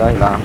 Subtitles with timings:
[0.00, 0.36] הלילה, אני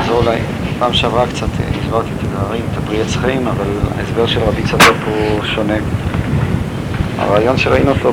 [0.00, 0.38] אחזור אולי,
[0.78, 1.46] פעם שעברה קצת
[1.82, 3.66] הסברתי את הדברים, את הברי עץ חיים, אבל
[3.98, 5.74] ההסבר של רבי צדוק הוא שונה.
[7.18, 8.12] הרעיון שראינו אותו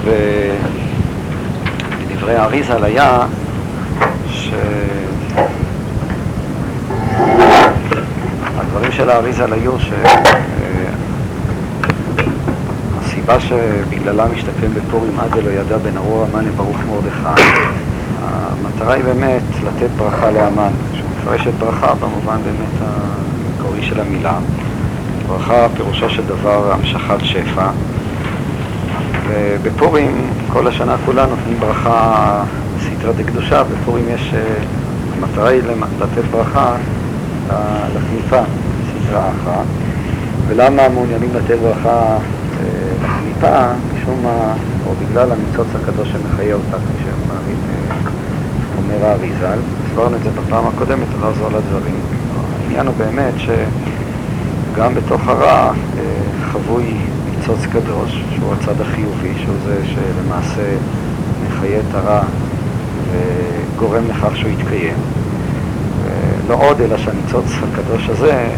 [2.09, 3.19] בדברי האריזל היה
[4.27, 4.91] שהדברים
[8.91, 9.71] של האריזל היו
[12.99, 17.41] שהסיבה שבגללה משתכן בפורים עד אלו ידע בן ארור המן לברוך מרדכי,
[18.59, 24.37] המטרה היא באמת לתת ברכה לאמן, שהוא מפרש את ברכה במובן באמת המקורי של המילה.
[25.27, 27.69] ברכה פירושו של דבר המשכת שפע.
[29.27, 32.43] ובפורים, כל השנה כולה נותנים ברכה
[32.79, 34.39] סטרא דקדושה, בפורים יש, אה,
[35.17, 35.61] המטרה היא
[35.99, 36.75] לתת ברכה
[37.95, 38.41] לקליפה,
[39.07, 39.63] סטרא אחרא,
[40.47, 42.17] ולמה מעוניינים לתת ברכה אה,
[43.03, 43.73] לקליפה?
[43.93, 44.53] משום מה,
[44.87, 47.03] או בגלל הניצוץ הקדוש שמחיה אותה, כפי
[48.87, 49.59] שאומר האריזל.
[49.85, 51.95] הסברנו את זה בפעם הקודמת, אני לא אחזור לדברים.
[52.63, 55.71] העניין הוא באמת שגם בתוך הרע אה,
[56.51, 56.93] חבוי
[57.29, 60.77] ניצוץ קדוש, שהוא הצד החיובי, שהוא זה שלמעשה
[61.47, 62.21] מחיה את הרע
[63.11, 64.97] וגורם לכך שהוא יתקיים.
[66.47, 68.49] לא עוד, אלא שהניצוץ הקדוש הזה, אה,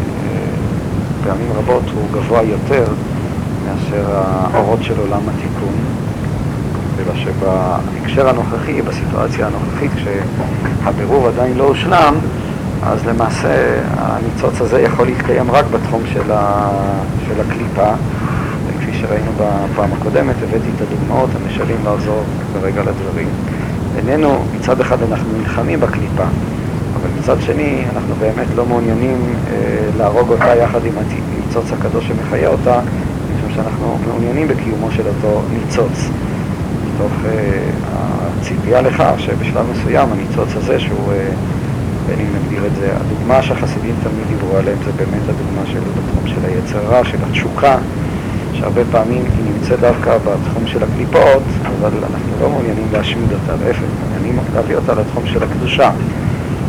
[1.24, 2.84] פעמים רבות הוא גבוה יותר
[3.64, 5.74] מאשר האורות של עולם התיקון,
[7.08, 12.14] אלא שבהקשר הנוכחי, בסיטואציה הנוכחית, כשהבירור עדיין לא הושלם,
[12.82, 16.70] אז למעשה הניצוץ הזה יכול להתקיים רק בתחום של, ה...
[17.26, 17.90] של הקליפה,
[18.66, 22.22] וכפי שראינו בפעם הקודמת, הבאתי את הדוגמאות, המשלים לעזור
[22.54, 23.28] כרגע לדברים.
[23.96, 26.24] איננו, מצד אחד אנחנו נלחמים בקליפה,
[26.94, 29.54] אבל מצד שני אנחנו באמת לא מעוניינים אה,
[29.96, 32.80] להרוג אותה יחד עם הניצוץ הקדוש שמחיה אותה,
[33.36, 36.10] משום שאנחנו מעוניינים בקיומו של אותו ניצוץ.
[36.98, 37.60] מתוך אה,
[38.40, 41.28] הציפייה לכך שבשלב מסוים הניצוץ הזה, שהוא, אה,
[42.06, 46.26] בין אם נגדיר את זה, הדוגמה שהחסידים תמיד דיברו עליהם זה באמת הדוגמה של בתחום
[46.26, 47.76] של היצר רע, של התשוקה.
[48.54, 53.82] שהרבה פעמים היא נמצאת דווקא בתחום של הקליפות, אבל אנחנו לא מעוניינים להשמיד אותה, להפך,
[54.00, 55.90] מעוניינים להביא אותה לתחום של הקדושה.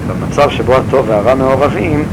[0.07, 2.03] במצב שבו הטוב והרע מעורבים,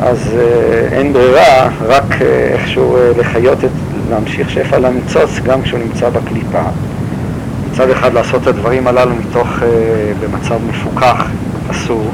[0.00, 3.70] אז אה, אין ברירה, רק אה, איכשהו אה, לחיות, את,
[4.10, 6.62] להמשיך שפע לניצוץ גם כשהוא נמצא בקליפה.
[7.72, 11.26] מצד אחד לעשות את הדברים הללו מתוך, אה, במצב מפוקח,
[11.70, 12.10] אסור,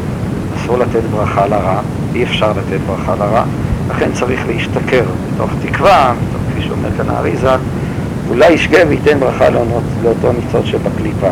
[0.57, 1.81] אסור לתת ברכה לרע,
[2.15, 3.45] אי אפשר לתת ברכה לרע,
[3.91, 5.05] לכן צריך להשתכר
[5.35, 7.51] מתוך תקווה, מתוך כפי שאומר כאן האריזה,
[8.29, 11.31] אולי ישגה וייתן ברכה לאותו, לאותו ניצוץ שבקליפה.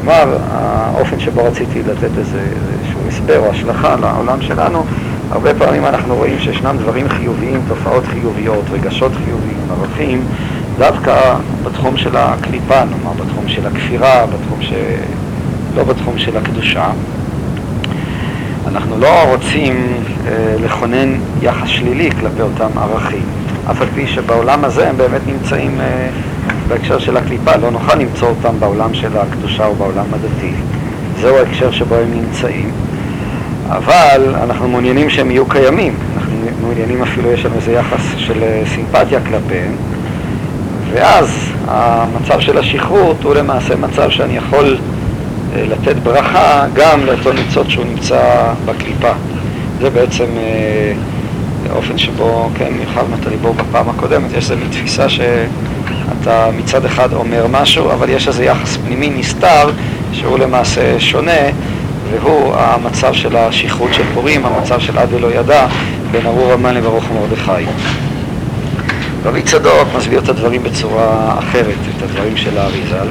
[0.00, 2.40] כלומר, האופן שבו רציתי לתת איזה,
[2.78, 4.84] איזשהו הסבר או השלכה לעולם שלנו,
[5.30, 10.24] הרבה פעמים אנחנו רואים שישנם דברים חיוביים, תופעות חיוביות, רגשות חיוביים, ערכים,
[10.80, 14.72] דווקא בתחום של הקליפה, נאמר, בתחום של הכפירה, בתחום ש...
[15.74, 16.90] לא בתחום של הקדושה.
[18.66, 19.86] אנחנו לא רוצים
[20.26, 23.22] אה, לכונן יחס שלילי כלפי אותם ערכים.
[23.70, 26.08] אף על פי שבעולם הזה הם באמת נמצאים אה,
[26.68, 30.52] בהקשר של הקליפה, לא נוכל למצוא אותם בעולם של הקדושה או בעולם הדתי.
[31.20, 32.70] זהו ההקשר שבו הם נמצאים.
[33.68, 38.62] אבל אנחנו מעוניינים שהם יהיו קיימים, אנחנו מעוניינים אפילו, יש לנו איזה יחס של אה,
[38.74, 39.72] סימפתיה כלפיהם,
[40.92, 44.78] ואז המצב של השכרות הוא למעשה מצב שאני יכול
[45.56, 49.12] אה, לתת ברכה גם לאותו ניצוץ שהוא נמצא בקליפה.
[49.80, 50.24] זה בעצם
[51.70, 57.46] האופן שבו, כן, הרחבנו את הדיבור בפעם הקודמת, יש איזו תפיסה שאתה מצד אחד אומר
[57.50, 59.70] משהו, אבל יש איזה יחס פנימי נסתר
[60.12, 61.40] שהוא למעשה שונה,
[62.10, 65.66] והוא המצב של השכרות של פורים, המצב של עד ולא ידע,
[66.10, 67.64] בין ארור המן לברוך מרדכי.
[69.24, 73.06] רבי צדוק מסביר את הדברים בצורה אחרת, את הדברים של האריזל.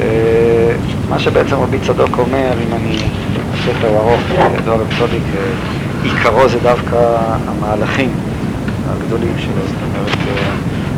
[0.00, 0.74] אה,
[1.08, 2.96] מה שבעצם רבי צדוק אומר, אם אני,
[3.54, 4.20] הספר הוא ארוך,
[4.58, 5.50] ידוע רבי צדיק, אה,
[6.02, 7.16] עיקרו זה דווקא
[7.46, 8.10] המהלכים
[8.88, 10.50] הגדולים שלו, זאת אומרת, אה,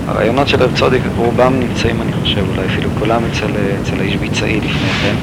[0.08, 3.50] הרעיונות של רב צודיק, רובם נמצאים, אני חושב, אולי אפילו כולם אצל,
[3.82, 5.14] אצל האיש ביצאי לפני כן.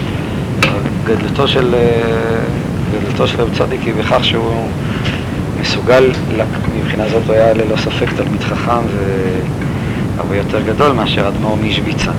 [1.04, 1.76] גדלתו של,
[2.94, 4.68] גדלתו של רב צודיק היא בכך שהוא
[5.62, 6.12] מסוגל,
[6.94, 8.82] מבחינה זאת הוא היה ללא ספק תלמיד חכם
[10.18, 12.12] והרבה יותר גדול מאשר אדמו"ר מישביצה.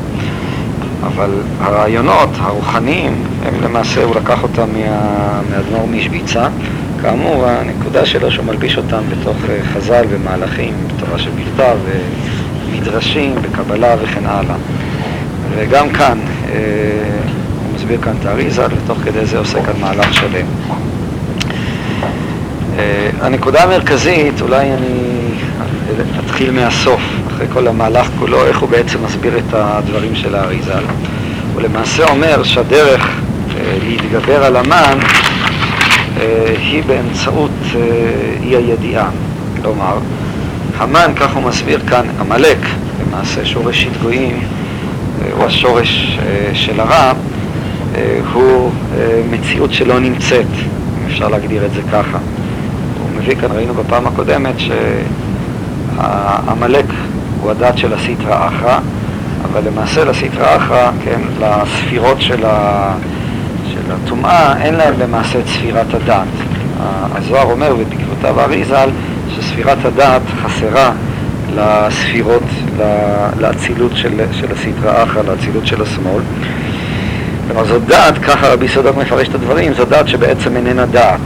[1.07, 1.31] אבל
[1.61, 6.49] הרעיונות הרוחניים, הם למעשה, הוא לקח אותם מה, מאדמו"ר מישביצה.
[7.03, 11.77] כאמור, הנקודה שלו שהוא מלביש אותם בתוך אה, חז"ל ומהלכים, בתורה של בכתב,
[12.71, 14.57] ומדרשים, וקבלה וכן הלאה.
[15.57, 16.19] וגם כאן,
[16.49, 16.59] אה,
[17.59, 20.47] הוא מסביר כאן את האריזה, ותוך כדי זה עושה כאן מהלך שלם.
[22.79, 25.15] אה, הנקודה המרכזית, אולי אני
[26.25, 30.75] אתחיל מהסוף, אחרי כל המהלך כולו, איך הוא בעצם מסביר את הדברים של האריזה.
[31.55, 33.09] הוא למעשה אומר שהדרך
[33.89, 34.99] להתגבר על המן
[36.59, 37.51] היא באמצעות
[38.43, 39.09] אי הידיעה.
[39.63, 39.99] כלומר,
[40.79, 42.59] המן, כך הוא מסביר כאן, עמלק,
[43.01, 44.41] למעשה שורש התגויים,
[45.33, 46.19] הוא השורש
[46.55, 47.13] של הרע,
[48.33, 48.71] הוא
[49.31, 52.19] מציאות שלא נמצאת, אם אפשר להגדיר את זה ככה.
[53.25, 54.55] מביא כאן, ראינו בפעם הקודמת,
[55.97, 56.85] שעמלק
[57.41, 58.79] הוא הדת של הסיטרא אחרא,
[59.45, 62.95] אבל למעשה לסטרא אחרא, כן, לספירות של, ה...
[63.73, 66.27] של הטומאה, אין להם למעשה את ספירת הדת.
[67.15, 68.89] הזוהר אומר, ובעקבותיו האריזל,
[69.37, 70.93] שספירת הדת חסרה
[71.55, 72.43] לספירות,
[73.41, 76.23] לאצילות של, של הסטרא אחרא, לאצילות של השמאל.
[77.47, 81.21] כלומר, זו דעת, ככה רבי סודוק מפרש את הדברים, זו דעת שבעצם איננה דעת.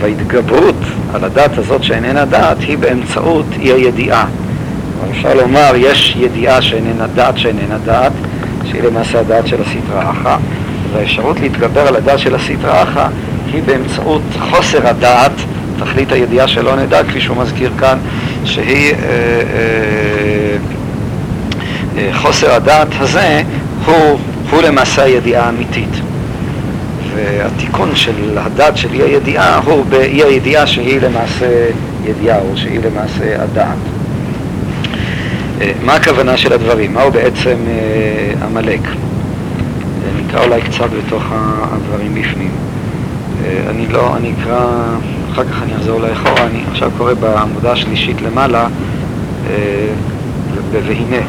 [0.00, 0.76] וההתגברות
[1.14, 4.26] על הדעת הזאת שאיננה דעת היא באמצעות אי הידיעה.
[5.10, 8.12] אפשר לומר, יש ידיעה שאיננה דעת שאיננה דעת,
[8.64, 10.36] שהיא למעשה הדעת של הסטרא אחא,
[10.92, 13.08] והאפשרות להתגבר על הדעת של הסטרא אחא
[13.52, 15.32] היא באמצעות חוסר הדעת,
[15.78, 17.98] תכלית הידיעה שלא נדע, כפי שהוא מזכיר כאן,
[18.44, 20.56] שהיא אה, אה,
[21.98, 23.42] אה, חוסר הדעת הזה
[23.84, 24.18] הוא,
[24.50, 25.90] הוא למעשה הידיעה האמיתית.
[27.16, 31.68] והתיקון של הדת של אי הידיעה הוא באי הידיעה שהיא למעשה
[32.04, 33.76] ידיעה או שהיא למעשה הדעת.
[35.60, 36.94] אה, מה הכוונה של הדברים?
[36.94, 38.80] מהו בעצם אה, עמלק?
[40.26, 41.24] נקרא אולי קצת בתוך
[41.72, 42.50] הדברים בפנים.
[43.44, 44.66] אה, אני לא, אני אקרא,
[45.32, 48.66] אחר כך אני אחזור לאחורה, אני עכשיו קורא בעמודה השלישית למעלה,
[50.72, 51.22] והנה.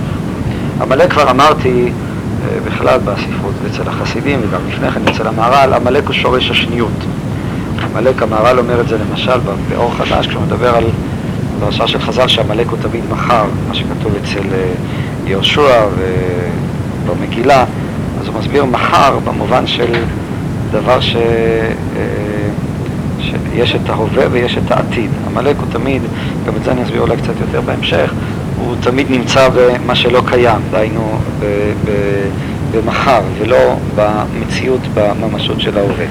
[0.82, 1.92] עמלק כבר אמרתי
[2.66, 7.06] בכלל בספרות אצל החסידים וגם לפני כן אצל המהר"ל, עמלק הוא שורש השניות.
[7.84, 9.40] עמלק, המהר"ל אומר את זה למשל
[9.70, 10.84] באור חדש, כשהוא מדבר על
[11.60, 14.72] פרשה של חז"ל שעמלק הוא תמיד מחר, מה שכתוב אצל אה,
[15.26, 15.86] יהושע
[17.06, 17.66] ובמגילה,
[18.22, 19.94] אז הוא מסביר מחר במובן של
[20.72, 21.16] דבר ש...
[21.16, 21.98] אה,
[23.22, 25.12] שיש את ההווה ויש את העתיד.
[25.28, 26.02] עמלק הוא תמיד,
[26.48, 28.14] גם את זה אני אסביר אולי קצת יותר בהמשך,
[28.60, 31.20] הוא תמיד נמצא במה שלא קיים, דהיינו
[32.72, 36.06] במחר ולא במציאות, בממשות של ההווה.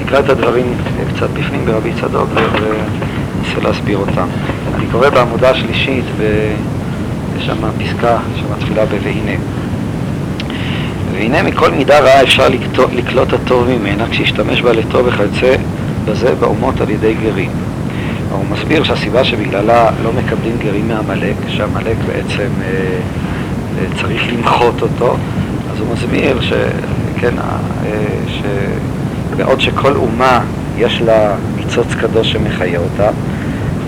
[0.00, 0.74] נקרא את הדברים
[1.14, 4.26] קצת בפנים ברבי צדוק וננסה להסביר אותם.
[4.74, 9.38] אני קורא בעמודה השלישית, ויש שם פסקה שמתחילה ב"והנה".
[11.12, 12.48] והנה מכל מידה רעה אפשר
[12.94, 15.56] לקלוט הטוב ממנה כשישתמש בה לטוב וכיוצא
[16.04, 17.50] בזה באומות על ידי גרים.
[18.32, 22.68] הוא מסביר שהסיבה שבגללה לא מקבלים גרים מעמלק, שעמלק בעצם אה,
[23.78, 25.16] אה, צריך למחות אותו,
[25.72, 27.96] אז הוא מסביר שכן, אה,
[29.32, 30.40] שבעוד שכל אומה
[30.78, 33.10] יש לה ניצוץ קדוש שמחיה אותה,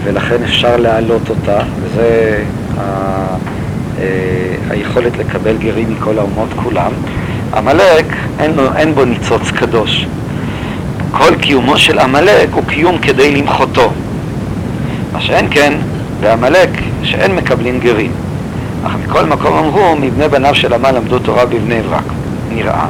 [0.04, 2.42] ולכן אפשר להעלות אותה, וזה
[2.78, 3.36] ה...
[4.70, 6.92] היכולת לקבל גרים מכל האומות כולם.
[7.56, 8.06] עמלק,
[8.38, 10.06] אין, אין בו ניצוץ קדוש.
[11.10, 13.92] כל קיומו של עמלק הוא קיום כדי למחותו.
[15.14, 15.72] מה שאין כן,
[16.20, 16.68] בעמלק
[17.02, 18.12] שאין מקבלים גרים.
[18.86, 22.04] אך מכל מקום אמרו, מבני בניו של עמל למדו תורה בבני ברק.
[22.54, 22.86] נראה.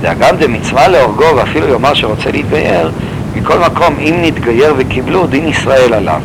[0.00, 2.90] דאגן דמצווה להורגו ואפילו יאמר שרוצה להתגייר,
[3.36, 6.20] מכל מקום, אם נתגייר וקיבלו, דין ישראל עליו.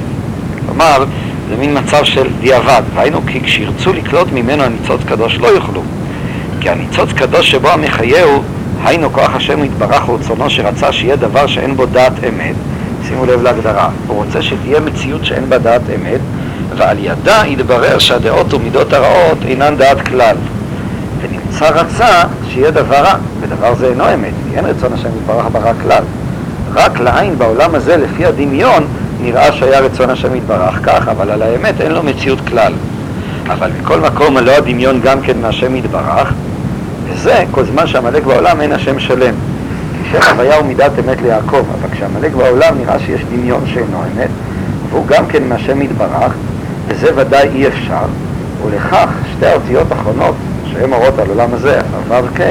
[0.66, 1.06] כלומר,
[1.50, 2.82] זה מין מצב של דיעבד.
[2.96, 5.82] והיינו כי כשירצו לקלוט ממנו הניצוץ קדוש לא יוכלו.
[6.60, 8.44] כי הניצוץ קדוש שבו המחייהו,
[8.84, 12.56] היינו כוח השם יתברך ורצונו שרצה שיהיה דבר שאין בו דעת אמת.
[13.10, 13.90] שימו לב להגדרה.
[14.08, 16.20] הוא רוצה שתהיה מציאות שאין בה דעת אמת,
[16.78, 20.36] ועל ידה יתברר שהדעות ומידות הרעות אינן דעת כלל.
[21.22, 25.74] ונמצא רצה שיהיה דבר רע, ודבר זה אינו אמת, כי אין רצון השם יתברך ברע
[25.84, 26.04] כלל.
[26.74, 28.88] רק לעין בעולם הזה, לפי הדמיון,
[29.22, 32.74] נראה שהיה רצון השם יתברך כך, אבל על האמת אין לו מציאות כלל.
[33.48, 36.34] אבל מכל מקום לא הדמיון גם כן מהשם יתברך,
[37.06, 39.34] וזה כל זמן שעמלק בעולם אין השם שלם.
[40.18, 44.30] הוויה הוא מידת אמת ליעקב, אבל כשעמלק בעולם נראה שיש דמיון שאינו אמת,
[44.90, 46.34] והוא גם כן מהשם יתברך,
[46.88, 48.06] וזה ודאי אי אפשר,
[48.66, 50.36] ולכך שתי האותיות האחרונות
[50.66, 52.42] שהן אורות על עולם הזה, ו' ק',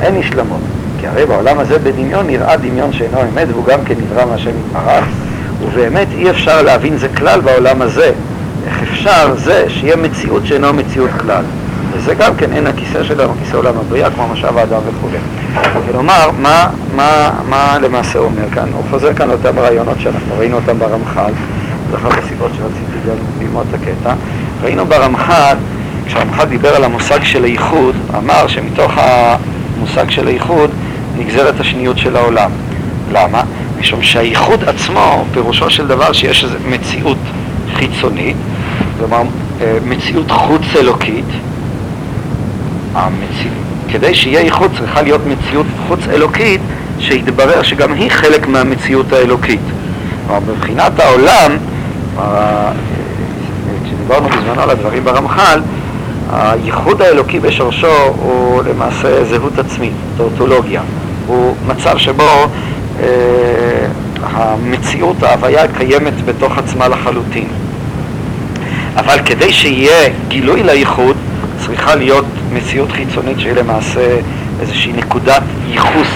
[0.00, 0.60] הן נשלמות.
[1.00, 5.04] כי הרי בעולם הזה בדמיון נראה דמיון שאינו אמת, והוא גם כן נברא מהשם יתברך,
[5.62, 8.12] ובאמת אי אפשר להבין זה כלל בעולם הזה.
[8.66, 11.44] איך אפשר זה שיהיה מציאות שאינו מציאות כלל.
[11.92, 15.08] וזה גם כן אין הכיסא שלנו, כיסא עולם הבריאה, כמו משאב האדם וכו'.
[15.86, 18.68] ולומר, מה, מה, מה למעשה הוא אומר כאן?
[18.72, 21.32] הוא חוזר כאן לאותם רעיונות שאנחנו ראינו אותם ברמח"ל,
[21.90, 24.14] זו אחת הסיבות שרציתי גם ללמוד את הקטע.
[24.62, 25.56] ראינו ברמח"ל,
[26.06, 30.70] כשהרמח"ל דיבר על המושג של הייחוד, אמר שמתוך המושג של הייחוד
[31.18, 32.50] נגזרת השניות של העולם.
[33.12, 33.42] למה?
[33.78, 37.18] משום שהייחוד עצמו, פירושו של דבר שיש איזו מציאות
[37.74, 38.36] חיצונית,
[38.98, 39.22] כלומר
[39.60, 41.24] אה, מציאות חוץ אלוקית,
[42.94, 43.50] המציא...
[43.88, 46.60] כדי שיהיה ייחוד צריכה להיות מציאות חוץ אלוקית
[46.98, 49.60] שהתברר שגם היא חלק מהמציאות האלוקית.
[50.26, 51.56] כלומר, מבחינת העולם,
[53.84, 55.60] כשדיברנו בזמנו על הדברים ברמח"ל,
[56.32, 60.80] הייחוד האלוקי בשורשו הוא למעשה זהות עצמית, טאוטולוגיה.
[61.26, 62.46] הוא מצב שבו
[63.00, 63.06] אה,
[64.22, 67.48] המציאות, ההוויה קיימת בתוך עצמה לחלוטין.
[68.96, 71.16] אבל כדי שיהיה גילוי לייחוד,
[71.66, 74.18] צריכה להיות מציאות חיצונית שהיא למעשה
[74.60, 76.08] איזושהי נקודת ייחוס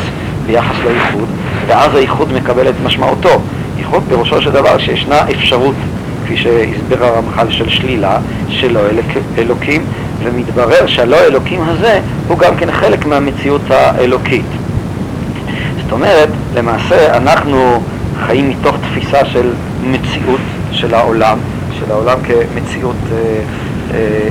[0.47, 1.29] ביחס לייחוד,
[1.67, 3.41] ואז הייחוד מקבל את משמעותו.
[3.79, 5.75] ייחוד פירושו של דבר שישנה אפשרות,
[6.25, 9.07] כפי שהסביר הרמח"ל, של שלילה, שלא אלוק,
[9.39, 9.85] אלוקים,
[10.23, 14.47] ומתברר שהלא אלוקים הזה הוא גם כן חלק מהמציאות האלוקית.
[15.83, 17.83] זאת אומרת, למעשה אנחנו
[18.27, 20.41] חיים מתוך תפיסה של מציאות
[20.73, 21.39] של העולם,
[21.79, 23.41] של העולם כמציאות אה,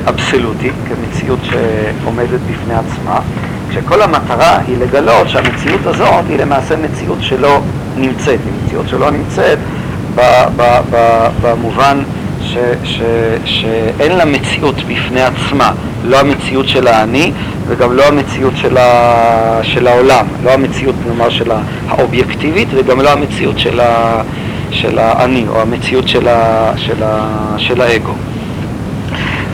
[0.09, 3.19] אבסולוטית, כמציאות שעומדת בפני עצמה,
[3.69, 7.61] כשכל המטרה היא לגלות שהמציאות הזאת היא למעשה מציאות שלא
[7.97, 9.57] נמצאת, היא מציאות שלא נמצאת
[11.41, 12.03] במובן
[12.41, 13.01] ש, ש,
[13.45, 15.71] שאין לה מציאות בפני עצמה,
[16.05, 17.31] לא המציאות של האני
[17.67, 21.51] וגם לא המציאות של, ה, של העולם, לא המציאות נאמר של
[21.87, 24.21] האובייקטיבית וגם לא המציאות של, ה,
[24.71, 28.13] של האני או המציאות של, ה, של, ה, של האגו.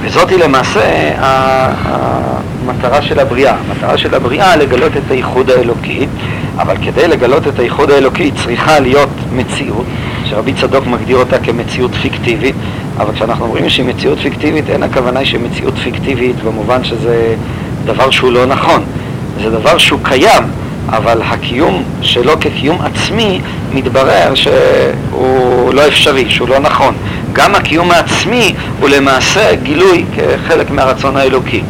[0.01, 3.55] וזאת היא למעשה המטרה של הבריאה.
[3.69, 6.07] המטרה של הבריאה לגלות את הייחוד האלוקי,
[6.57, 9.85] אבל כדי לגלות את הייחוד האלוקי צריכה להיות מציאות,
[10.25, 12.55] שרבי צדוק מגדיר אותה כמציאות פיקטיבית,
[12.97, 17.35] אבל כשאנחנו אומרים שהיא מציאות פיקטיבית, אין הכוונה שהיא מציאות פיקטיבית במובן שזה
[17.85, 18.83] דבר שהוא לא נכון.
[19.43, 20.43] זה דבר שהוא קיים,
[20.89, 23.41] אבל הקיום שלו כקיום עצמי
[23.73, 26.93] מתברר שהוא לא אפשרי, שהוא לא נכון.
[27.33, 31.63] גם הקיום העצמי הוא למעשה גילוי כחלק מהרצון האלוקי.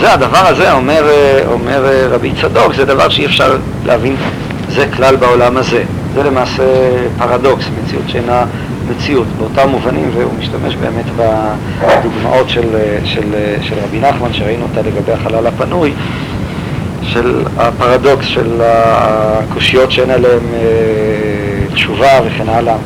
[0.00, 1.04] זה הדבר הזה, אומר,
[1.46, 3.56] אומר רבי צדוק, זה דבר שאי אפשר
[3.86, 4.16] להבין,
[4.68, 5.82] זה כלל בעולם הזה.
[6.14, 6.62] זה למעשה
[7.18, 8.44] פרדוקס, מציאות שאינה
[8.90, 12.68] מציאות באותם מובנים, והוא משתמש באמת בדוגמאות של,
[13.04, 15.92] של, של רבי נחמן, שראינו אותה לגבי החלל הפנוי,
[17.02, 22.76] של הפרדוקס, של הקושיות שאין עליהן אה, תשובה וכן הלאה.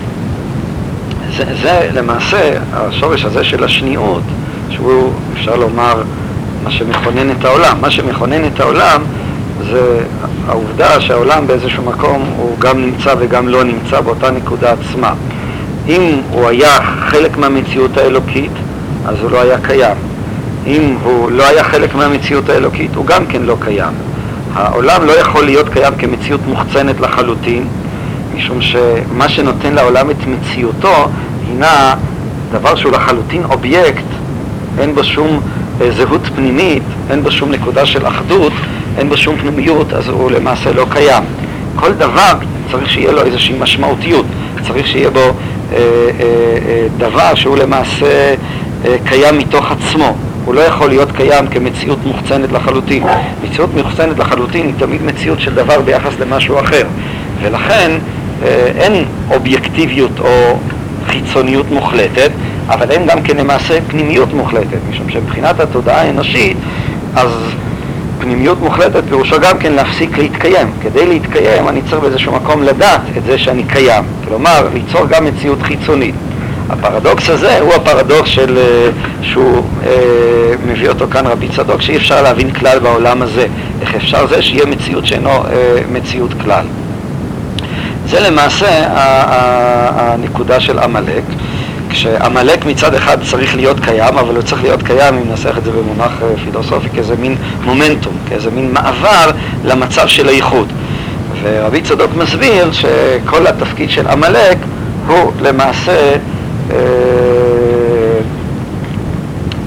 [1.39, 4.23] זה, זה למעשה השורש הזה של השניעות,
[4.71, 6.03] שהוא אפשר לומר
[6.65, 7.77] מה שמכונן את העולם.
[7.81, 9.03] מה שמכונן את העולם
[9.71, 10.01] זה
[10.49, 15.15] העובדה שהעולם באיזשהו מקום הוא גם נמצא וגם לא נמצא באותה נקודה עצמה.
[15.89, 18.53] אם הוא היה חלק מהמציאות האלוקית,
[19.07, 19.97] אז הוא לא היה קיים.
[20.67, 23.93] אם הוא לא היה חלק מהמציאות האלוקית, הוא גם כן לא קיים.
[24.55, 27.67] העולם לא יכול להיות קיים כמציאות מוחצנת לחלוטין,
[28.37, 31.09] משום שמה שנותן לעולם את מציאותו
[31.49, 31.95] הינה
[32.51, 34.05] דבר שהוא לחלוטין אובייקט,
[34.79, 35.41] אין בו שום
[35.81, 38.53] אה, זהות פנימית, אין בו שום נקודה של אחדות,
[38.99, 41.23] אין בו שום פנימיות, אז הוא למעשה לא קיים.
[41.77, 42.33] כל דבר
[42.71, 44.27] צריך שיהיה לו איזושהי משמעותיות,
[44.69, 45.31] צריך שיהיה בו אה,
[45.73, 45.81] אה,
[46.69, 48.35] אה, דבר שהוא למעשה
[48.85, 50.17] אה, קיים מתוך עצמו.
[50.45, 53.03] הוא לא יכול להיות קיים כמציאות מוחצנת לחלוטין.
[53.45, 56.85] מציאות מוחצנת לחלוטין היא תמיד מציאות של דבר ביחס למשהו אחר.
[57.43, 57.91] ולכן
[58.43, 60.59] אה, אין אובייקטיביות או
[61.09, 62.31] חיצוניות מוחלטת,
[62.69, 66.57] אבל אין גם כן למעשה פנימיות מוחלטת, משום שמבחינת התודעה האנושית,
[67.15, 67.31] אז
[68.21, 70.71] פנימיות מוחלטת פירושו גם כן להפסיק להתקיים.
[70.83, 75.63] כדי להתקיים אני צריך באיזשהו מקום לדעת את זה שאני קיים, כלומר ליצור גם מציאות
[75.63, 76.15] חיצונית.
[76.71, 78.91] הפרדוקס הזה הוא הפרדוקס של, אה,
[79.23, 79.93] שהוא אה,
[80.67, 83.47] מביא אותו כאן רבי צדוק, שאי אפשר להבין כלל בעולם הזה.
[83.81, 85.43] איך אפשר זה שיהיה מציאות שאינו אה,
[85.93, 86.65] מציאות כלל.
[88.11, 88.87] זה למעשה
[89.97, 91.23] הנקודה של עמלק,
[91.89, 95.71] כשעמלק מצד אחד צריך להיות קיים, אבל הוא צריך להיות קיים, אם ננסח את זה
[95.71, 99.31] במונח אה, פילוסופי, כאיזה מין מומנטום, כאיזה מין מעבר
[99.65, 100.73] למצב של הייחוד.
[101.43, 104.59] ורבי צדוק מסביר שכל התפקיד של עמלק
[105.07, 106.17] הוא למעשה
[106.71, 106.77] אה,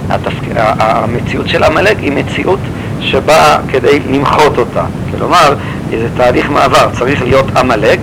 [0.10, 0.42] התפק...
[0.56, 2.60] המציאות של עמלק היא מציאות
[3.00, 4.84] שבאה כדי למחות אותה.
[5.18, 5.56] כלומר,
[5.90, 8.00] זה תהליך מעבר, צריך להיות עמלק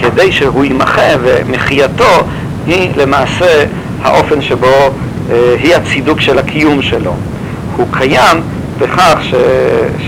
[0.00, 2.24] כדי שהוא יימחה ומחייתו
[2.66, 3.64] היא למעשה
[4.02, 4.90] האופן שבו
[5.30, 7.14] אה, היא הצידוק של הקיום שלו.
[7.76, 8.40] הוא קיים
[8.78, 9.34] בכך ש,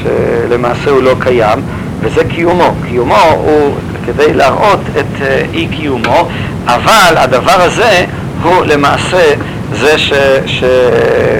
[0.03, 1.59] שלמעשה הוא לא קיים,
[2.01, 2.75] וזה קיומו.
[2.89, 3.75] קיומו הוא
[4.07, 6.29] כדי להראות את אה, אי קיומו,
[6.67, 8.05] אבל הדבר הזה
[8.43, 9.35] הוא למעשה
[9.73, 10.13] זה ש,
[10.47, 10.65] ש,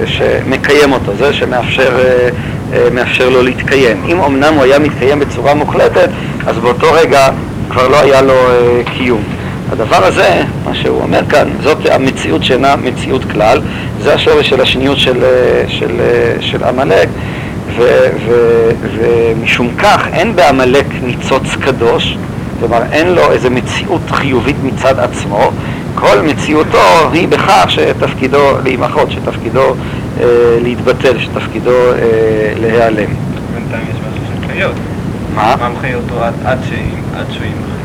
[0.05, 2.29] שמקיים אותו, זה שמאפשר אה,
[2.73, 4.03] אה, מאפשר לו להתקיים.
[4.07, 6.09] אם אמנם הוא היה מתקיים בצורה מוחלטת,
[6.47, 7.29] אז באותו רגע
[7.69, 9.23] כבר לא היה לו אה, קיום.
[9.71, 13.61] הדבר הזה, מה שהוא אומר כאן, זאת המציאות שאינה מציאות כלל,
[14.01, 17.09] זה השורש של השניות של, אה, של, אה, של עמלק,
[18.97, 22.17] ומשום כך אין בעמלק ניצוץ קדוש,
[22.59, 25.51] כלומר אין לו איזו מציאות חיובית מצד עצמו,
[25.95, 29.75] כל מציאותו היא בכך שתפקידו להימחות, שתפקידו
[30.19, 30.25] אה,
[30.61, 33.09] להתבטל, שתפקידו אה, להיעלם.
[33.53, 34.94] בינתיים יש משהו של חיות.
[35.35, 35.55] מה?
[35.59, 36.71] מה מחיה אותו עד, עד, ש...
[37.15, 37.75] עד שהוא יימחה?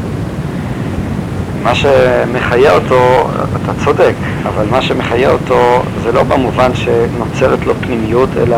[1.62, 3.28] מה שמחיה אותו,
[3.62, 8.56] אתה צודק, אבל מה שמחיה אותו זה לא במובן שנוצרת לו פנימיות, אלא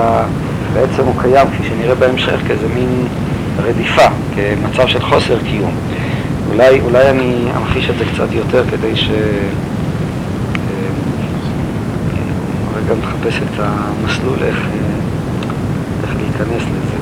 [0.72, 3.06] בעצם הוא קיים, כפי שנראה בהמשך, כאיזה מין
[3.62, 5.74] רדיפה, כמצב של חוסר קיום.
[6.50, 9.08] אולי, אולי אני אמחיש את זה קצת יותר כדי ש...
[9.10, 9.16] אה,
[12.76, 14.62] רגע מחפש את המסלול איך, אה,
[16.02, 17.01] איך להיכנס לזה.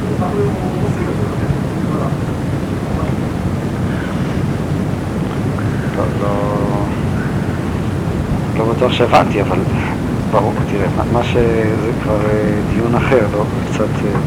[0.21, 0.27] לא,
[8.57, 9.57] לא, בטוח שהבנתי, אבל
[10.31, 13.43] ברור, תראה, מה, מה שזה כבר אה, דיון אחר, לא?
[13.73, 14.05] קצת...
[14.05, 14.19] אה,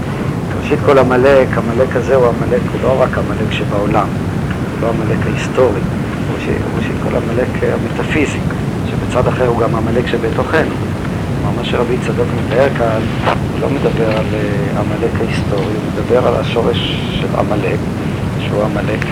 [0.65, 5.27] ראשית כל עמלק, עמלק הזה הוא עמלק, הוא לא רק עמלק שבעולם, הוא לא עמלק
[5.27, 5.81] ההיסטורי,
[6.29, 6.37] הוא
[6.77, 8.39] ראשית כל עמלק אה, המטאפיזי,
[8.91, 10.75] שבצד אחר הוא גם עמלק שבתוכנו.
[11.41, 13.01] כלומר, מה שרבי צדוק מתאר כאן,
[13.65, 14.27] לא מדבר על
[14.79, 16.79] עמלק ההיסטורי, הוא מדבר על השורש
[17.21, 17.79] של עמלק,
[18.41, 19.07] שהוא עמלק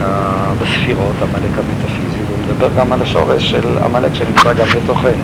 [0.62, 5.23] בספירות, עמלק המטאפיזי, והוא מדבר גם על השורש של עמלק שנמצא גם בתוכנו.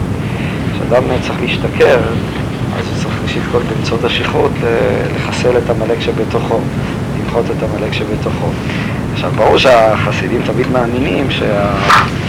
[0.72, 1.98] כשאדם צריך להשתכר,
[2.78, 4.52] אז הוא צריך ראשית כל באמצעות השכרות
[5.16, 6.60] לחסל את עמלק שבתוכו,
[7.20, 8.48] למחות את עמלק שבתוכו.
[9.12, 11.26] עכשיו, ברור שהחסידים תמיד מאמינים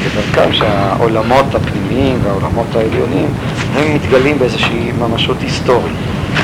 [0.04, 3.28] כדרכם שהעולמות הפנימיים והעולמות העליונים
[3.76, 5.96] הם מתגלים באיזושהי ממשות היסטורית.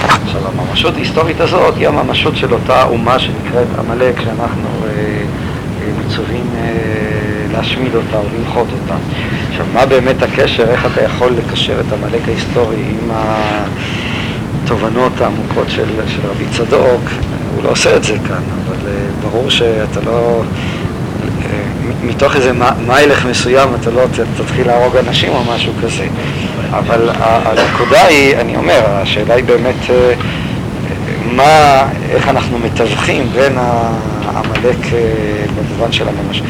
[0.09, 6.45] עכשיו, הממשות ההיסטורית הזאת היא הממשות של אותה אומה שנקראת עמלק, שאנחנו אה, אה, מצווים
[6.57, 6.95] אה,
[7.53, 8.95] להשמיד אותה או למחות אותה.
[9.49, 13.11] עכשיו, מה באמת הקשר, איך אתה יכול לקשר את עמלק ההיסטורי עם
[14.63, 17.01] התובנות העמוקות של, של רבי צדוק?
[17.55, 20.43] הוא לא עושה את זה כאן, אבל אה, ברור שאתה לא...
[21.45, 21.63] אה,
[22.03, 22.51] מתוך איזה
[22.87, 24.01] מיילך מסוים אתה לא
[24.37, 26.07] תתחיל להרוג אנשים או משהו כזה.
[26.79, 30.13] אבל הנקודה היא, אני אומר, השאלה היא באמת אה,
[31.31, 34.77] מה, איך אנחנו מתווכים בין העמלק
[35.55, 36.41] במובן של הממש.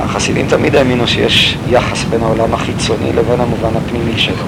[0.00, 4.44] החסידים תמיד האמינו שיש יחס בין העולם החיצוני לבין המובן הפנימי שלו.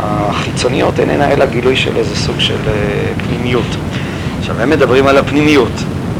[0.00, 2.56] החיצוניות איננה אלא גילוי של איזה סוג של
[3.28, 3.76] פנימיות.
[4.38, 5.72] עכשיו, הם מדברים על הפנימיות.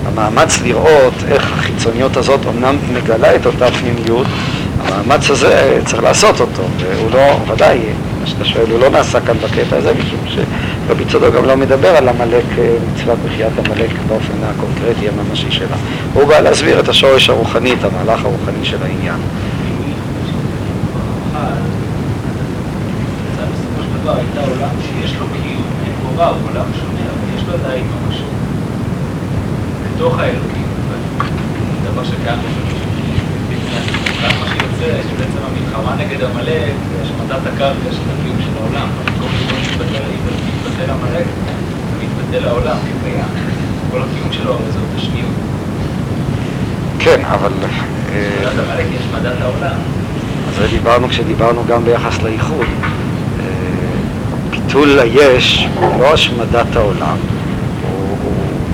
[0.07, 4.27] המאמץ לראות איך החיצוניות הזאת אומנם מגלה את אותה פנימיות,
[4.85, 7.79] המאמץ הזה צריך לעשות אותו, והוא לא, ודאי,
[8.29, 12.09] שאתה שואל, הוא לא נעשה כאן בקטע הזה, משום שרבי צודק גם לא מדבר על
[12.09, 15.77] עמלק, אה, מצוות בחיית עמלק באופן הקונקרטי הממשי שלה.
[16.15, 19.21] הוא בא להסביר את השורש הרוחני, את המהלך הרוחני של העניין.
[24.09, 28.31] הייתה עולם שיש לו קיום, אין קורה, הוא עולם שונה, אבל יש לו עדיין ממשות.
[29.95, 30.67] בתוך האלוקים,
[31.93, 32.39] דבר שקיים
[34.79, 38.89] שיוצא, שבעצם המלחמה נגד עמלק, השמדת הקרקע של הקיום של העולם.
[39.05, 41.27] במקום שבו מתבטל עמלק,
[42.03, 43.25] מתבטל העולם כקיים.
[43.91, 45.31] כל הקיום שלו הרי זאת השניות.
[46.99, 47.53] כן, אבל...
[47.63, 49.77] השמדת עמלק היא השמדת העולם.
[50.49, 52.67] אז זה דיברנו כשדיברנו גם ביחס לאיחוד.
[54.51, 57.17] ביטול היש הוא לא השמדת העולם,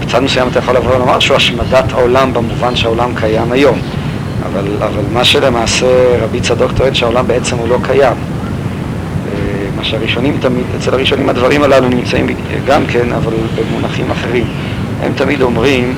[0.01, 3.79] בצד מסוים אתה יכול לבוא ולומר שהוא השמדת העולם במובן שהעולם קיים היום,
[4.47, 5.87] אבל, אבל מה שלמעשה
[6.23, 8.17] רבי צדוק טוען שהעולם בעצם הוא לא קיים.
[9.77, 12.27] מה שהראשונים תמיד, אצל הראשונים הדברים הללו נמצאים
[12.67, 14.47] גם כן, אבל במונחים אחרים.
[15.03, 15.95] הם תמיד אומרים,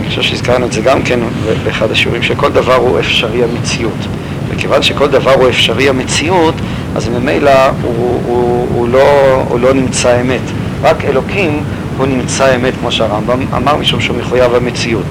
[0.00, 1.20] אני חושב שהזכרנו את זה גם כן
[1.64, 4.06] באחד השיעורים, שכל דבר הוא אפשרי המציאות.
[4.48, 6.54] וכיוון שכל דבר הוא אפשרי המציאות,
[6.96, 7.50] אז ממילא
[7.82, 10.40] הוא, הוא, הוא, לא, הוא לא נמצא אמת.
[10.82, 11.62] רק אלוקים
[12.00, 15.04] הוא נמצא אמת, כמו שהרמב"ם אמר, משום שהוא מחויב המציאות.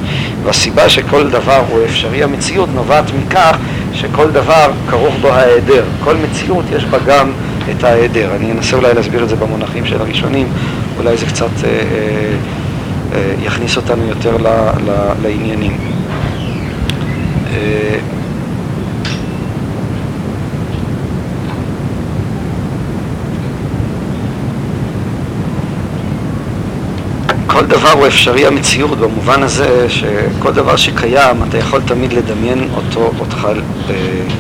[0.44, 3.58] והסיבה שכל דבר הוא אפשרי המציאות נובעת מכך
[3.94, 5.84] שכל דבר כרוך בו ההיעדר.
[6.04, 7.32] כל מציאות יש בה גם
[7.72, 8.36] את ההיעדר.
[8.36, 10.48] אני אנסה אולי להסביר את זה במונחים של הראשונים,
[10.98, 11.80] אולי זה קצת אה, אה,
[13.14, 14.48] אה, יכניס אותנו יותר ל,
[14.86, 15.78] ל, לעניינים.
[17.54, 18.00] אה,
[27.60, 33.12] כל דבר הוא אפשרי המציאות במובן הזה שכל דבר שקיים אתה יכול תמיד לדמיין אותו,
[33.20, 33.48] אותך,
[33.90, 33.96] אה,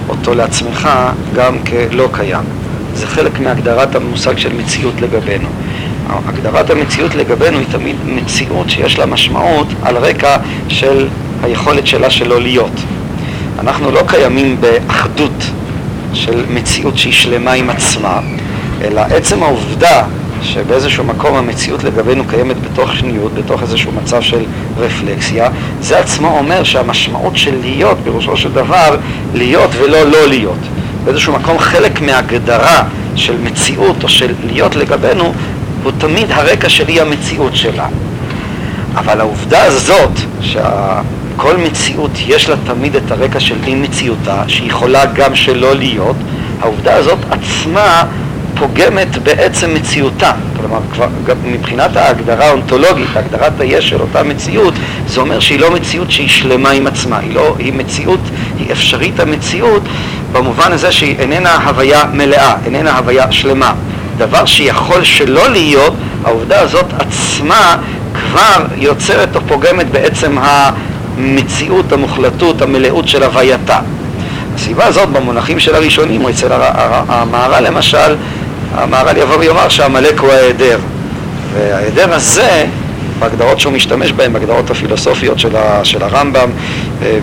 [0.10, 0.90] אותו לעצמך
[1.36, 2.44] גם כלא קיים.
[2.94, 5.50] זה חלק מהגדרת המושג של מציאות לגבינו.
[6.28, 11.08] הגדרת המציאות לגבינו היא תמיד מציאות שיש לה משמעות על רקע של
[11.44, 12.80] היכולת שלה שלא להיות.
[13.60, 15.44] אנחנו לא קיימים באחדות
[16.14, 18.20] של מציאות שהיא שלמה עם עצמה,
[18.82, 20.04] אלא עצם העובדה
[20.42, 24.44] שבאיזשהו מקום המציאות לגבינו קיימת בתוך שניות, בתוך איזשהו מצב של
[24.78, 25.50] רפלקסיה,
[25.82, 28.98] זה עצמו אומר שהמשמעות של להיות, פירושו של דבר,
[29.34, 30.60] להיות ולא לא להיות.
[31.04, 32.84] באיזשהו מקום חלק מהגדרה
[33.16, 35.34] של מציאות או של להיות לגבינו
[35.84, 37.88] הוא תמיד הרקע של אי המציאות שלה.
[38.96, 45.36] אבל העובדה הזאת, שכל מציאות יש לה תמיד את הרקע של אי מציאותה, שיכולה גם
[45.36, 46.16] שלא להיות,
[46.62, 48.04] העובדה הזאת עצמה
[48.60, 50.32] פוגמת בעצם מציאותה.
[50.58, 51.08] כלומר, כבר,
[51.46, 54.74] מבחינת ההגדרה האונתולוגית, הגדרת היש של אותה מציאות,
[55.08, 58.20] זה אומר שהיא לא מציאות שהיא שלמה עם עצמה, היא, לא, היא מציאות,
[58.58, 59.84] היא אפשרית המציאות
[60.32, 63.74] במובן הזה שהיא איננה הוויה מלאה, איננה הוויה שלמה.
[64.18, 65.94] דבר שיכול שלא להיות,
[66.24, 67.78] העובדה הזאת עצמה
[68.14, 73.80] כבר יוצרת או פוגמת בעצם המציאות, המוחלטות, המלאות של הווייתה.
[74.56, 76.48] הסיבה הזאת במונחים של הראשונים, או אצל
[77.08, 78.16] המהר"ל למשל,
[78.74, 80.80] המהר"ל יבוא ויאמר שהעמלק הוא ההיעדר.
[81.54, 82.66] וההיעדר הזה,
[83.20, 86.50] בהגדרות שהוא משתמש בהן, בהגדרות הפילוסופיות של, ה, של הרמב"ם,
[87.02, 87.20] אה,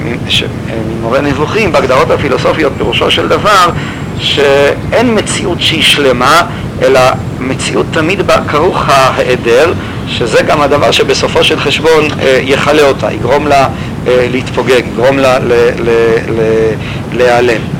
[0.98, 3.70] ממורה נבוכים, בהגדרות הפילוסופיות פירושו של דבר
[4.18, 6.42] שאין מציאות שהיא שלמה,
[6.82, 7.00] אלא
[7.40, 9.72] מציאות תמיד בה כרוך ההיעדר,
[10.08, 13.68] שזה גם הדבר שבסופו של חשבון אה, יכלה אותה, יגרום לה
[14.06, 15.38] אה, להתפוגג, יגרום לה
[17.12, 17.75] להיעלם.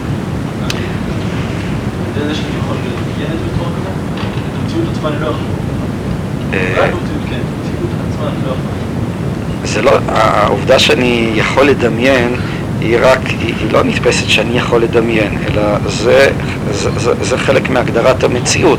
[6.54, 6.90] אה,
[9.64, 12.36] זה לא, העובדה שאני יכול לדמיין
[12.80, 16.30] היא רק, היא, היא לא נתפסת שאני יכול לדמיין, אלא זה,
[16.70, 18.78] זה, זה, זה חלק מהגדרת המציאות.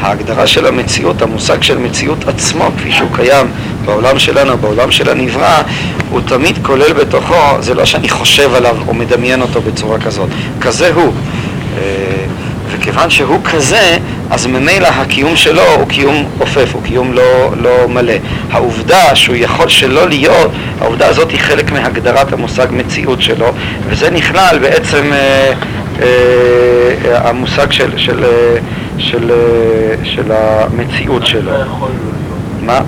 [0.00, 3.46] ההגדרה של המציאות, המושג של מציאות עצמו, כפי שהוא קיים
[3.84, 5.62] בעולם שלנו, בעולם של הנברא,
[6.10, 10.28] הוא תמיד כולל בתוכו, זה לא שאני חושב עליו או מדמיין אותו בצורה כזאת,
[10.60, 11.12] כזה הוא.
[12.70, 13.98] וכיוון שהוא כזה,
[14.30, 18.12] אז ממילא הקיום שלו הוא קיום עופף, הוא קיום לא, לא מלא.
[18.50, 20.50] העובדה שהוא יכול שלא להיות,
[20.80, 23.46] העובדה הזאת היא חלק מהגדרת המושג מציאות שלו,
[23.88, 25.52] וזה נכלל בעצם אה,
[26.02, 28.58] אה, המושג של, של, אה,
[28.98, 31.52] של, אה, של המציאות שלו.
[32.62, 32.80] מה?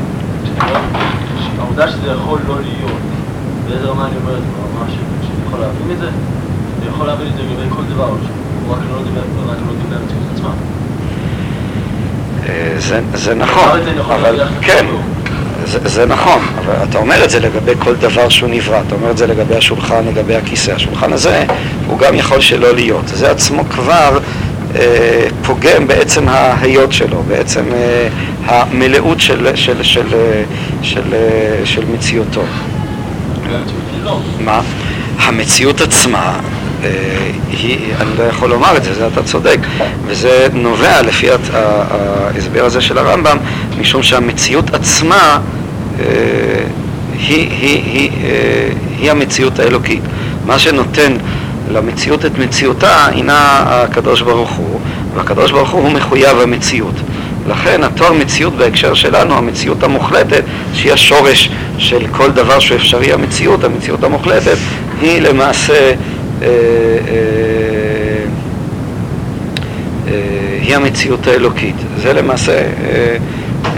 [1.58, 3.00] העובדה שזה יכול לא להיות,
[3.68, 4.48] באיזה רמה אני אומר את זה?
[4.56, 6.08] ברמה שאני יכול להבין את זה?
[6.08, 8.10] אני יכול להבין את זה לגבי כל דבר,
[8.66, 9.20] הוא רק לא דיבר
[10.34, 10.50] עצמה.
[12.48, 14.86] אה, זה, זה נכון, אבל כן,
[15.64, 19.10] זה, זה נכון, אבל אתה אומר את זה לגבי כל דבר שהוא נברא, אתה אומר
[19.10, 20.70] את זה לגבי השולחן, לגבי הכיסא.
[20.70, 21.44] השולחן הזה,
[21.86, 23.08] הוא גם יכול שלא להיות.
[23.08, 24.18] זה עצמו כבר
[24.74, 28.08] אה, פוגם בעצם ההיות שלו, בעצם אה,
[28.46, 30.06] המלאות של, של, של,
[30.82, 31.14] של,
[31.64, 32.42] של מציאותו.
[34.40, 34.60] מה?
[35.18, 36.40] המציאות עצמה
[37.50, 39.58] היא, אני לא יכול לומר את זה, זה אתה צודק,
[40.06, 43.36] וזה נובע לפי ההסבר הזה של הרמב"ם,
[43.80, 45.38] משום שהמציאות עצמה
[45.98, 48.10] היא, היא, היא, היא,
[48.98, 50.02] היא המציאות האלוקית.
[50.46, 51.16] מה שנותן
[51.70, 54.80] למציאות את מציאותה הינה הקדוש ברוך הוא,
[55.14, 56.94] והקדוש ברוך הוא מחויב המציאות.
[57.48, 60.42] לכן התואר מציאות בהקשר שלנו, המציאות המוחלטת,
[60.74, 64.56] שהיא השורש של כל דבר שהוא אפשרי המציאות, המציאות המוחלטת,
[65.00, 65.94] היא למעשה, אה, אה, אה,
[70.70, 71.74] היא המציאות האלוקית.
[71.96, 73.16] זה למעשה, אה,
[73.64, 73.70] אה,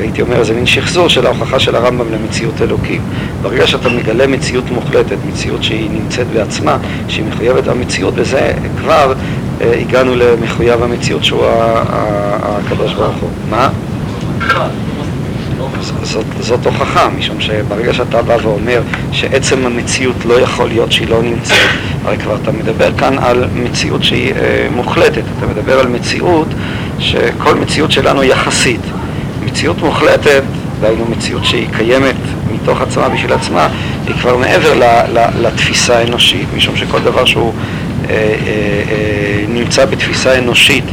[0.00, 3.00] הייתי אומר, זה מין שחזור של ההוכחה של הרמב"ם למציאות אלוקים.
[3.42, 9.12] ברגע שאתה מגלה מציאות מוחלטת, מציאות שהיא נמצאת בעצמה, שהיא מחויבת המציאות, בזה כבר
[9.60, 11.44] אה, הגענו למחויב המציאות שהוא
[12.42, 13.30] הקדוש ברוך הוא.
[13.50, 13.68] מה?
[15.80, 18.82] זאת, זאת הוכחה, משום שברגע שאתה בא ואומר
[19.12, 21.68] שעצם המציאות לא יכול להיות שהיא לא נמצאת,
[22.04, 26.48] הרי כבר אתה מדבר כאן על מציאות שהיא אה, מוחלטת, אתה מדבר על מציאות
[26.98, 28.80] שכל מציאות שלנו יחסית.
[29.44, 30.42] מציאות מוחלטת,
[30.80, 32.16] דהיינו מציאות שהיא קיימת
[32.54, 33.68] מתוך עצמה בשביל עצמה,
[34.06, 34.82] היא כבר מעבר ל,
[35.18, 37.52] ל, לתפיסה האנושית, משום שכל דבר שהוא
[38.10, 38.34] אה, אה,
[38.90, 40.84] אה, נמצא בתפיסה אנושית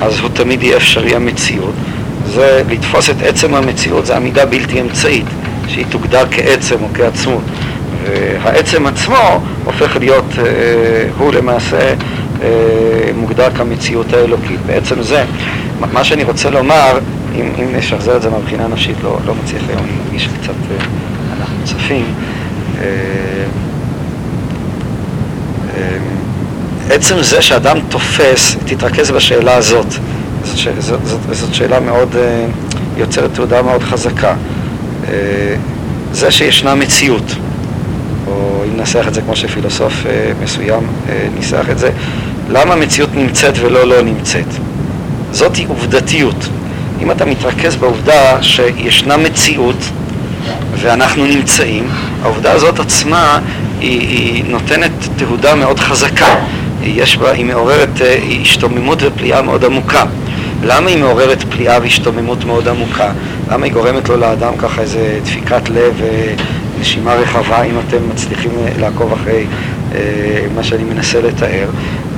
[0.00, 1.74] אז הוא תמיד יהיה אפשרי המציאות.
[2.26, 5.26] זה לתפוס את עצם המציאות, זה עמידה בלתי אמצעית,
[5.68, 7.42] שהיא תוגדר כעצם או כעצמות.
[8.42, 10.44] והעצם עצמו הופך להיות, אה,
[11.18, 11.94] הוא למעשה
[12.42, 12.48] אה,
[13.14, 14.60] מוגדר כמציאות האלוקית.
[14.66, 15.24] בעצם זה,
[15.92, 16.98] מה שאני רוצה לומר,
[17.34, 20.84] אם, אם נשחזר את זה מהבחינה הנפשית, לא, לא מצליח היום, אני מרגיש קצת, אה,
[21.40, 22.04] אנחנו צפים.
[22.80, 22.84] אה,
[25.76, 25.98] אה,
[26.90, 29.86] עצם זה שאדם תופס, תתרכז בשאלה הזאת,
[30.44, 32.46] זאת, זאת, זאת, זאת שאלה מאוד, אה,
[32.96, 34.34] יוצרת תעודה מאוד חזקה.
[35.08, 35.54] אה,
[36.12, 37.34] זה שישנה מציאות,
[38.26, 40.86] או אם ננסח את זה כמו שפילוסוף אה, מסוים
[41.34, 41.90] ניסח את זה,
[42.48, 44.46] למה המציאות נמצאת ולא לא נמצאת?
[45.32, 46.48] זאת היא עובדתיות.
[47.02, 49.76] אם אתה מתרכז בעובדה שישנה מציאות
[50.76, 51.88] ואנחנו נמצאים,
[52.22, 53.38] העובדה הזאת עצמה
[53.80, 56.34] היא, היא נותנת תהודה מאוד חזקה.
[56.82, 58.00] יש בה, היא מעוררת
[58.42, 60.04] השתוממות ופליאה מאוד עמוקה.
[60.62, 63.12] למה היא מעוררת פליאה והשתוממות מאוד עמוקה?
[63.50, 66.00] למה היא גורמת לו לאדם ככה איזה דפיקת לב
[66.78, 69.44] ונשימה רחבה, אם אתם מצליחים אה, לעקוב אחרי
[69.94, 69.98] אה,
[70.54, 71.68] מה שאני מנסה לתאר?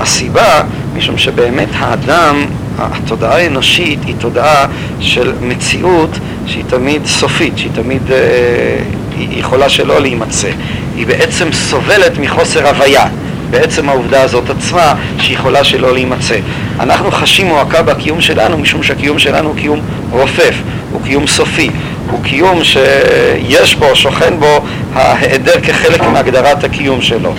[0.01, 0.63] הסיבה,
[0.97, 2.45] משום שבאמת האדם,
[2.79, 4.67] התודעה האנושית היא תודעה
[5.01, 6.11] של מציאות
[6.47, 8.79] שהיא תמיד סופית, שהיא תמיד אה,
[9.19, 10.51] היא יכולה שלא להימצא.
[10.97, 13.07] היא בעצם סובלת מחוסר הוויה.
[13.53, 16.37] בעצם העובדה הזאת עצמה שיכולה שלא להימצא.
[16.81, 20.55] אנחנו חשים מועקה בקיום שלנו משום שהקיום שלנו הוא קיום רופף,
[20.93, 21.71] הוא קיום סופי,
[22.11, 27.35] הוא קיום שיש בו, שוכן בו ההיעדר כחלק מהגדרת הקיום שלו.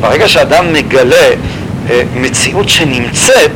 [0.00, 1.30] ברגע שאדם מגלה
[1.90, 3.52] אה, מציאות שנמצאת,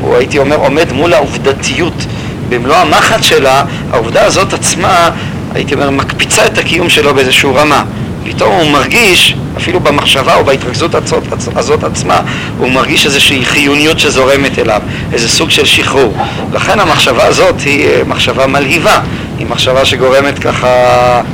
[0.00, 2.06] הוא הייתי אומר עומד מול העובדתיות
[2.48, 5.10] במלוא המחט שלה, העובדה הזאת עצמה,
[5.54, 7.84] הייתי אומר, מקפיצה את הקיום שלו באיזושהי רמה.
[8.24, 11.22] פתאום הוא מרגיש, אפילו במחשבה או בהתרכזות הזאת,
[11.56, 12.20] הזאת עצמה,
[12.58, 14.82] הוא מרגיש איזושהי חיוניות שזורמת אליו,
[15.12, 16.14] איזה סוג של שחרור.
[16.52, 19.00] לכן המחשבה הזאת היא אה, מחשבה מלהיבה,
[19.38, 20.68] היא מחשבה שגורמת ככה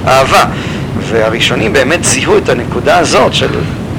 [0.07, 0.45] אהבה.
[1.09, 3.49] והראשונים באמת זיהו את הנקודה הזאת של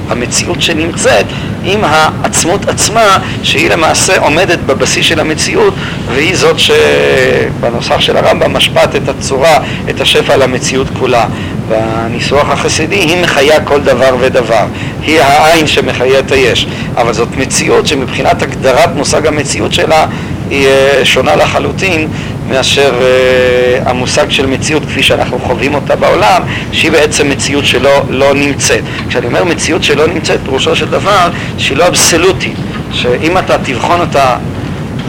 [0.09, 1.25] המציאות שנמצאת
[1.63, 5.73] עם העצמות עצמה, שהיא למעשה עומדת בבסיס של המציאות,
[6.13, 11.25] והיא זאת שבנוסח של הרמב"ם משפט את הצורה, את השפע למציאות כולה.
[11.69, 14.65] בניסוח החסידי היא מחיה כל דבר ודבר,
[15.01, 16.67] היא העין שמחיה את היש,
[16.97, 20.05] אבל זאת מציאות שמבחינת הגדרת מושג המציאות שלה
[20.49, 22.07] היא אה, שונה לחלוטין
[22.49, 28.33] מאשר uh, המושג של מציאות כפי שאנחנו חווים אותה בעולם, שהיא בעצם מציאות שלא לא
[28.33, 28.83] נמצאת.
[29.09, 32.55] כשאני אומר מציאות שלא נמצאת, פירושו של דבר שהיא לא אבסולוטית,
[32.91, 34.37] שאם אתה תבחון אותה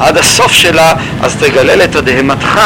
[0.01, 2.61] עד הסוף שלה, אז תגלה לתדהמתך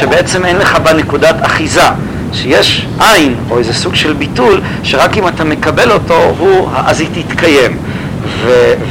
[0.00, 1.88] שבעצם אין לך בה נקודת אחיזה.
[2.34, 7.08] שיש עין או איזה סוג של ביטול שרק אם אתה מקבל אותו הוא, אז היא
[7.14, 7.78] תתקיים.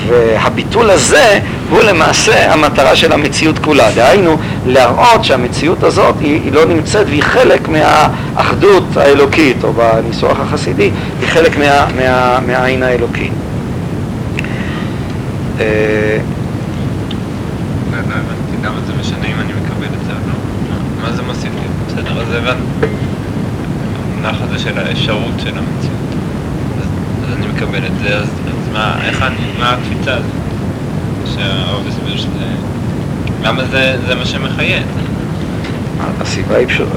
[0.08, 1.40] והביטול הזה
[1.72, 3.92] הוא למעשה המטרה של המציאות כולה.
[3.96, 10.92] דהיינו, להראות שהמציאות הזאת היא, היא לא נמצאת והיא חלק מהאחדות האלוקית, או בניסוח החסידי,
[11.22, 13.30] היא חלק מה, מה, מהעין האלוקי.
[15.60, 16.18] אה,
[17.92, 18.06] לא, לא
[18.64, 18.94] למה זה
[20.28, 20.34] לא?
[21.02, 21.52] מה זה מוסיף
[24.64, 26.12] של האפשרות של המציאות.
[27.24, 28.28] אז אני מקבל את זה, אז
[28.74, 30.51] מה, איך אני, מה הקפיצה הזאת?
[36.22, 36.88] הסיבה היא פשוט,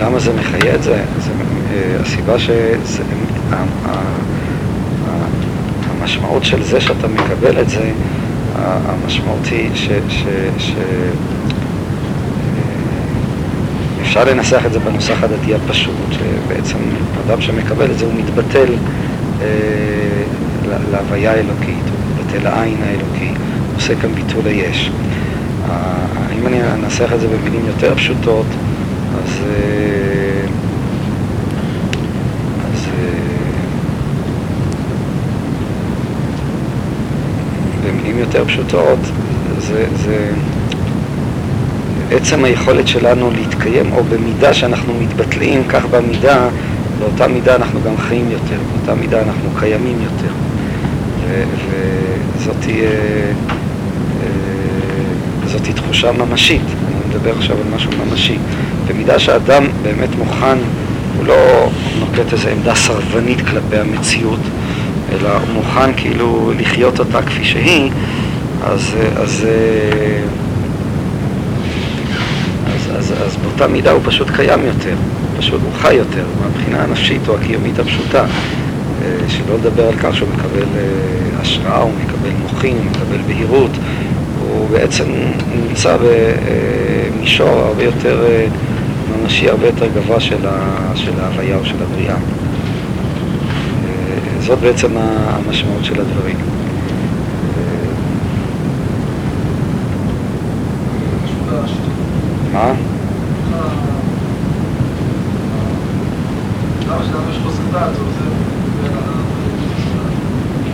[0.00, 1.04] למה זה מחיה את זה?
[1.18, 1.30] זה
[2.00, 2.34] הסיבה
[5.98, 7.90] שהמשמעות של זה שאתה מקבל את זה,
[8.64, 9.88] המשמעות היא ש...
[10.08, 10.22] ש,
[10.58, 10.72] ש
[14.02, 16.78] אפשר לנסח את זה בנוסח הדתי הפשוט, שבעצם
[17.26, 18.72] אדם שמקבל את זה הוא מתבטל
[19.42, 19.46] אה,
[20.90, 23.32] להוויה האלוקית, הוא מתבטל לעין האלוקי,
[23.78, 24.90] עושה כאן ביטול היש.
[26.38, 28.46] אם אני אנסח את זה במילים יותר פשוטות,
[29.14, 30.46] אז, אה,
[32.72, 33.18] אז אה,
[37.84, 38.98] במילים יותר פשוטות,
[39.58, 40.30] זה, זה
[42.10, 46.48] עצם היכולת שלנו להתקיים, או במידה שאנחנו מתבטלים, כך במידה
[46.98, 50.32] באותה מידה אנחנו גם חיים יותר, באותה מידה אנחנו קיימים יותר.
[52.38, 53.32] וזאת אה,
[55.54, 58.38] אה, תחושה ממשית, אני מדבר עכשיו על משהו ממשי.
[58.88, 60.58] במידה שאדם באמת מוכן,
[61.16, 61.68] הוא לא
[62.00, 64.40] נוקט איזו עמדה סרבנית כלפי המציאות,
[65.12, 67.90] אלא הוא מוכן כאילו לחיות אותה כפי שהיא,
[68.64, 69.46] אז, אז,
[72.66, 74.94] אז, אז, אז באותה מידה הוא פשוט קיים יותר.
[75.38, 80.28] פשוט הוא חי יותר, מהבחינה הנפשית או הקיומית הפשוטה, אה, שלא לדבר על כך שהוא
[80.28, 83.70] מקבל אה, השראה, הוא מקבל מוחין, הוא מקבל בהירות,
[84.48, 85.04] הוא, בעצם
[85.54, 88.46] נמצא במישור הרבה יותר אה,
[89.22, 92.14] ממשי, הרבה יותר גבוה של, ה, של ההוויה או של הבריאה.
[92.14, 92.20] אה,
[94.40, 96.36] זאת בעצם המשמעות של הדברים.
[101.48, 101.62] אה,
[102.52, 102.72] מה?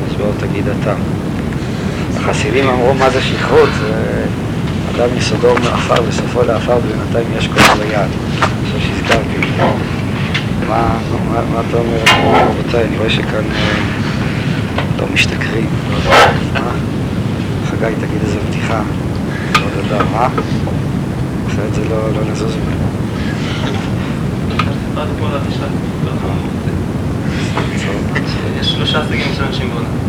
[0.07, 0.95] אז בואו תגיד אתה.
[2.25, 4.25] החסידים אמרו מה זה שכרות, זה
[4.95, 8.11] אדם יסודו מעפר וסופו לעפר ובינתיים יש כל ביד.
[8.65, 9.47] עכשיו שהזכרתי.
[10.69, 11.99] מה, מה, מה אתה אומר?
[12.51, 13.75] רבותיי, אני רואה שכאן אה,
[14.99, 15.67] לא משתכרים.
[16.55, 16.71] מה?
[17.67, 18.83] חגי, תגיד איזה בדיחה.
[19.55, 20.29] לא יודע, מה?
[21.47, 22.85] אחרת זה לא, לא נזוז ממנו.
[28.61, 30.05] יש שלושה סגים של אנשים בעולם.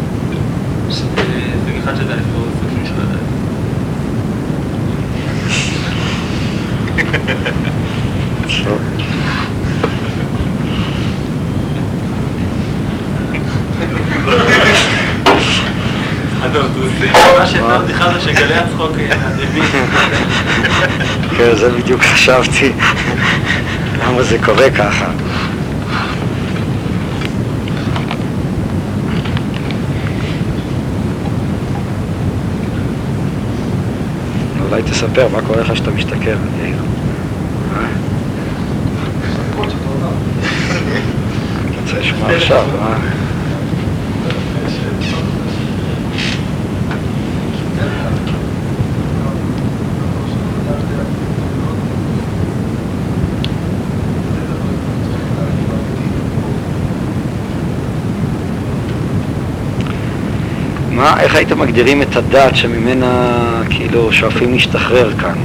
[1.86, 3.17] אחד שיודע לבחור, סוג שני שלא יודע.
[17.39, 19.63] מה שהייתה הבדיחה זה שגלי הצחוק הדבים.
[21.38, 22.71] כן, זה בדיוק חשבתי.
[24.04, 25.06] למה זה קורה ככה?
[34.76, 36.75] אולי תספר מה קורה לך כשאתה משתכר, יאיר.
[41.69, 42.97] אתה רוצה לשמוע עכשיו, מה?
[60.91, 65.36] מה, איך הייתם מגדירים את הדת שממנה כאילו שואפים להשתחרר כאן?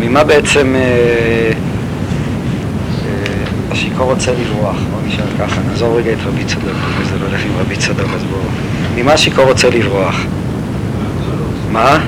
[0.00, 1.52] ממה בעצם אה, אה,
[3.70, 4.76] השיכור רוצה לברוח?
[4.90, 8.24] בוא נשאל ככה, נעזוב רגע את רבי צדוק, וזה לא הולך עם רבי צדוק, אז
[8.24, 8.42] בואו.
[8.96, 10.20] ממה השיכור רוצה לברוח?
[11.72, 11.98] מה?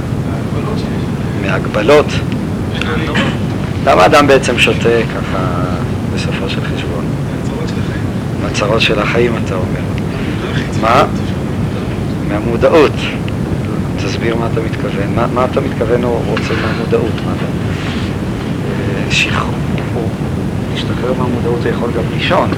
[1.42, 2.06] מהגבלות?
[3.86, 5.38] למה אדם בעצם שותה ככה
[6.14, 7.04] בסופו של חשבון?
[8.42, 9.81] מהצרות של החיים אתה אומר.
[10.82, 11.04] מה?
[12.28, 12.92] מהמודעות.
[13.96, 15.14] תסביר מה אתה מתכוון.
[15.14, 17.12] מה, מה אתה מתכוון הוא רוצה מהמודעות?
[17.26, 17.44] מה אתה...
[18.68, 19.52] אה, שחרור.
[20.72, 22.50] להשתחרר מהמודעות זה יכול גם לישון.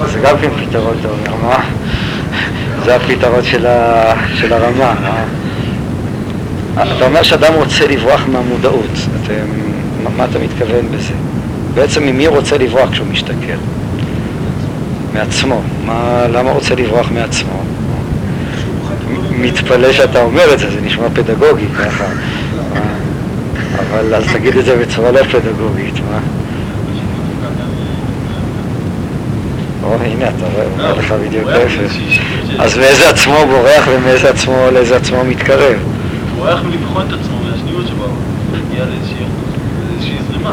[0.00, 1.64] אה, זה גם כן פתרון, אומר, מה?
[2.84, 4.12] זה הפתרון של, ה...
[4.34, 4.94] של הרמה.
[5.04, 5.24] אה?
[6.96, 8.90] אתה אומר שאדם רוצה לברוח מהמודעות.
[9.24, 9.46] אתם...
[10.16, 11.14] מה אתה מתכוון בזה?
[11.74, 13.56] בעצם ממי הוא רוצה לברוח כשהוא משתכר?
[15.16, 15.62] מעצמו.
[15.86, 17.62] מה, למה הוא רוצה לברוח מעצמו?
[19.30, 22.04] מתפלא שאתה אומר את זה, זה נשמע פדגוגי ככה.
[23.80, 26.18] אבל אז תגיד את זה בצורה לא פדגוגית, מה?
[29.82, 31.94] או, הנה, אתה רואה, הוא אומר לך בדיוק ההפך.
[32.58, 35.78] אז מאיזה עצמו הוא בורח ומאיזה עצמו, לאיזה עצמו הוא מתקרב?
[35.78, 38.06] הוא בורח מלבחון את עצמו מהשניות שבו,
[38.52, 40.52] להגיע לאיזושהי זרימה.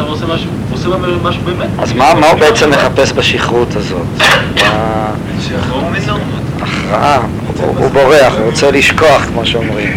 [0.00, 0.88] עכשיו עושה משהו, עושה
[1.22, 1.68] משהו באמת.
[1.78, 4.06] אז מה מה הוא בעצם מחפש בשכרות הזאת?
[6.60, 7.20] הכרעה,
[7.56, 9.92] הוא בורח, הוא רוצה לשכוח, כמו שאומרים.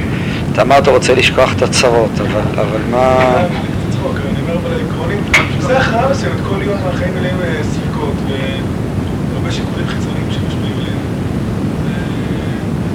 [0.51, 3.17] אתה אמרת, הוא רוצה לשכוח את הצרות, אבל אבל מה...
[3.91, 5.19] צחוק, אני אומר אבל עקרונית,
[5.59, 8.13] זה הכרעה מסוימת, כל יום החיים מלאים אה, ספקות
[9.33, 10.99] והרבה שיקולים חיצוניים שמשפיעים עליהם.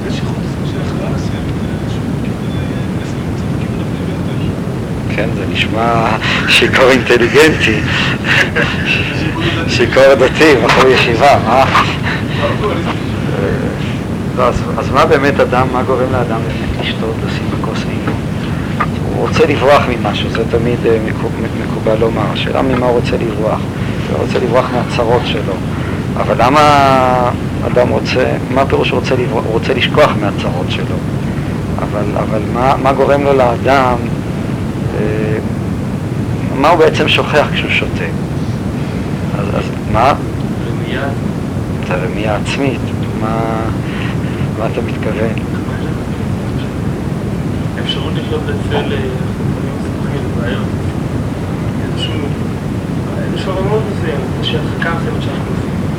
[0.05, 0.41] זה שחרור
[0.71, 2.65] של הכרעה מסוימת, אה, שהוא כיוון אה,
[3.01, 4.39] לנסות למצוא את הכיוון הפנימי יותר.
[5.19, 6.07] כן, זה נשמע
[6.49, 7.81] שיכור אינטליגנטי,
[9.69, 11.65] שיכור דתי, בחור ישיבה, מה?
[14.37, 14.45] לא,
[14.79, 18.13] אז, מה באמת אדם, מה גורם לאדם באמת לשתות, לשים בכוס עינו?
[19.15, 21.29] הוא רוצה לברוח ממשהו, זה תמיד אה, מקו-
[21.67, 22.23] מקובל לומר.
[22.33, 23.61] השאלה ממה הוא רוצה לברוח.
[24.13, 25.55] הוא רוצה לברוח מהצרות שלו.
[26.17, 26.61] אבל למה
[27.67, 29.45] אדם רוצה, מה הפירוש שהוא רוצה לברוח?
[29.47, 30.97] רוצה לשכוח מהצרות שלו.
[31.79, 33.95] אבל, אבל מה, מה גורם לו לאדם,
[36.59, 38.05] מה הוא בעצם שוכח כשהוא שותה?
[39.39, 40.13] אז, אז מה?
[40.65, 41.01] ומיד,
[41.85, 42.81] את הרמייה עצמית,
[43.21, 43.61] מה,
[44.59, 45.33] מה אתה מתכוון?
[47.79, 48.41] האפשרות לחיות
[50.37, 50.63] ובעיות.
[51.85, 52.21] איזשהו,
[53.23, 55.33] איזשהו רמות מסוימת, שאנחנו עושים.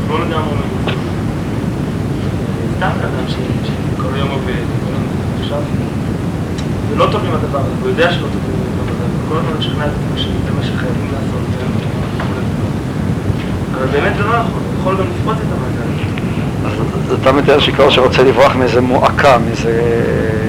[0.09, 0.99] לא לגמרי מנסים.
[2.77, 4.53] סתם אדם שכל היום עובד,
[5.41, 5.61] עכשיו,
[6.89, 9.37] זה לא טוב עם הדבר הזה, הוא יודע שלא טוב עם הדבר הזה, אבל כל
[9.37, 11.73] הזמן לשכנע את עצמו שזה מה שחייבים לעשות, וכו'
[12.29, 12.69] וכו'.
[13.77, 15.79] אבל באמת זה לא נכון, יכול גם לפרוץ את המעגל.
[16.65, 19.81] אז אתה מתאר שיכור שרוצה לברוח מאיזה מועקה, מאיזה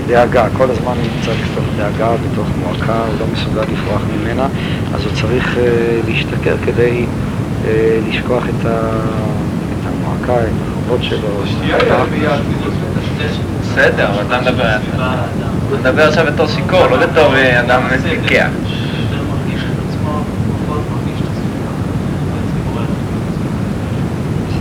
[0.07, 4.47] דאגה, כל הזמן הוא נמצא בתוך דאגה, בתוך מועקה, הוא לא מסוגל לברוח ממנה,
[4.95, 5.61] אז הוא צריך uh,
[6.11, 7.67] להשתכר כדי uh,
[8.09, 8.67] לשכוח את,
[9.85, 11.29] המועקה, את החובות שלו.
[13.63, 14.77] בסדר, אבל אתה מדבר...
[15.71, 18.49] אתה מדבר עכשיו בתור שיכור, לא בתור אה, אדם פיקח.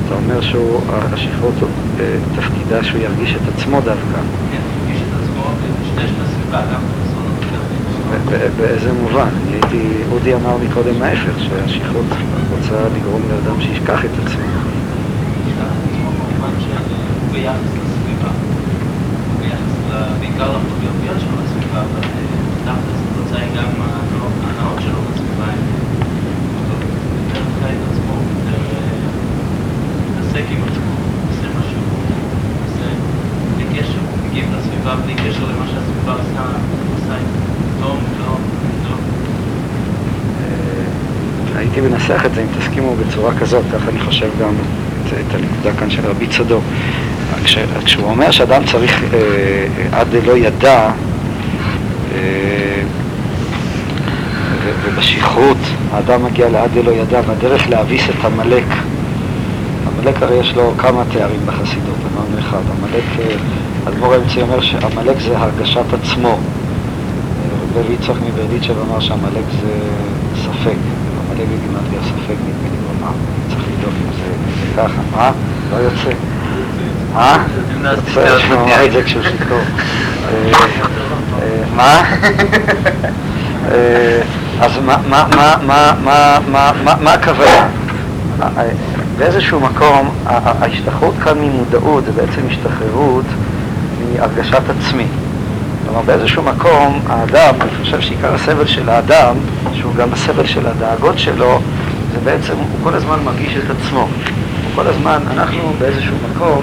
[0.05, 1.53] אתה אומר שהשכרות,
[1.99, 4.20] אה, תפקידה שהוא ירגיש את עצמו דווקא.
[8.57, 9.28] באיזה מובן?
[9.43, 12.05] אני הייתי, אודי אמר מקודם ההפך, שהשכרות
[12.51, 14.43] רוצה לגרום לאדם שישכח את עצמו.
[17.32, 17.89] ביחס לסביבה, ביחס
[20.20, 22.02] בעיקר למחויבויות שלו לסביבה, אבל
[22.64, 23.82] תכלס התוצאה היא גם
[24.43, 25.66] ההנאות שלו בסביבה, הם
[27.14, 28.62] יותר חי את עצמו, יותר
[30.06, 30.95] מתעסק עם עצמו,
[31.28, 31.82] עושה משהו,
[32.66, 32.86] עושה
[33.56, 36.45] בלי קשר, מגיב לסביבה בלי קשר למה שהסביבה עושה,
[36.93, 37.18] עושה
[37.80, 38.38] טוב, לא,
[38.84, 38.95] לא.
[41.56, 44.54] הייתי מנסח את זה, אם תסכימו בצורה כזאת, ככה אני חושב גם
[45.08, 46.64] את, את הנקודה כאן של רבי צדוק.
[47.44, 50.92] כש, כשהוא אומר שאדם צריך אה, עד לא ידע,
[52.16, 52.82] אה,
[54.84, 55.58] ובשכרות
[55.92, 58.66] האדם מגיע לעד לא ידע, והדרך להביס את עמלק,
[59.88, 63.34] עמלק הרי יש לו כמה תארים בחסידות, אמרנו אחד, עמלק,
[63.88, 66.40] אדמו"ר האמצעי אומר שעמלק זה הרגשת עצמו.
[67.76, 69.80] רבי יצחק מברדיצ'ב אמר שעמלק זה
[70.36, 70.76] ספק,
[71.26, 73.12] עמלק בגימטריה ספק נדמה לי הוא אמר,
[73.50, 75.32] צריך לבדוק אם זה ככה, מה?
[75.72, 76.29] לא יוצא.
[77.16, 77.38] אה?
[77.84, 79.62] יוצא שהוא אמר את זה כשהוא שיכור.
[81.76, 82.01] מה?
[84.62, 84.72] אז
[87.01, 87.68] מה הכוונה?
[89.18, 93.26] באיזשהו מקום, ההשתחררות כאן ממודעות זה בעצם השתחררות
[94.14, 95.05] מהרגשת עצמי.
[95.86, 99.36] כלומר, באיזשהו מקום, האדם, אני חושב שעיקר הסבל של האדם,
[99.74, 101.60] שהוא גם הסבל של הדאגות שלו,
[102.14, 103.99] זה בעצם, הוא כל הזמן מרגיש את עצמו.
[103.99, 106.62] הוא כל הזמן, אנחנו באיזשהו מקום,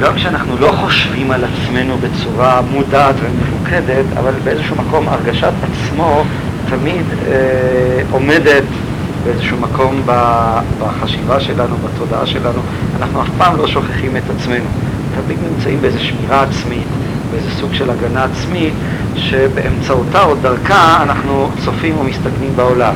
[0.00, 6.24] גם כשאנחנו לא חושבים על עצמנו בצורה מודעת ומפוקדת, אבל באיזשהו מקום הרגשת עצמו
[6.70, 8.62] תמיד אה, עומדת
[9.24, 10.02] באיזשהו מקום
[10.78, 12.60] בחשיבה שלנו, בתודעה שלנו.
[12.96, 14.64] אנחנו אף פעם לא שוכחים את עצמנו.
[15.14, 16.86] תמיד נמצאים באיזו שמירה עצמית,
[17.30, 18.74] באיזה סוג של הגנה עצמית,
[19.16, 22.94] שבאמצעותה או דרכה אנחנו צופים ומסתכלים בעולם.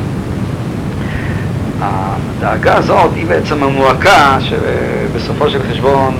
[1.81, 6.15] הדאגה הזאת היא בעצם המועקה שבסופו של חשבון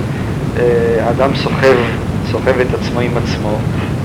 [1.01, 1.75] האדם סוחב,
[2.31, 3.57] סוחב את עצמו עם עצמו,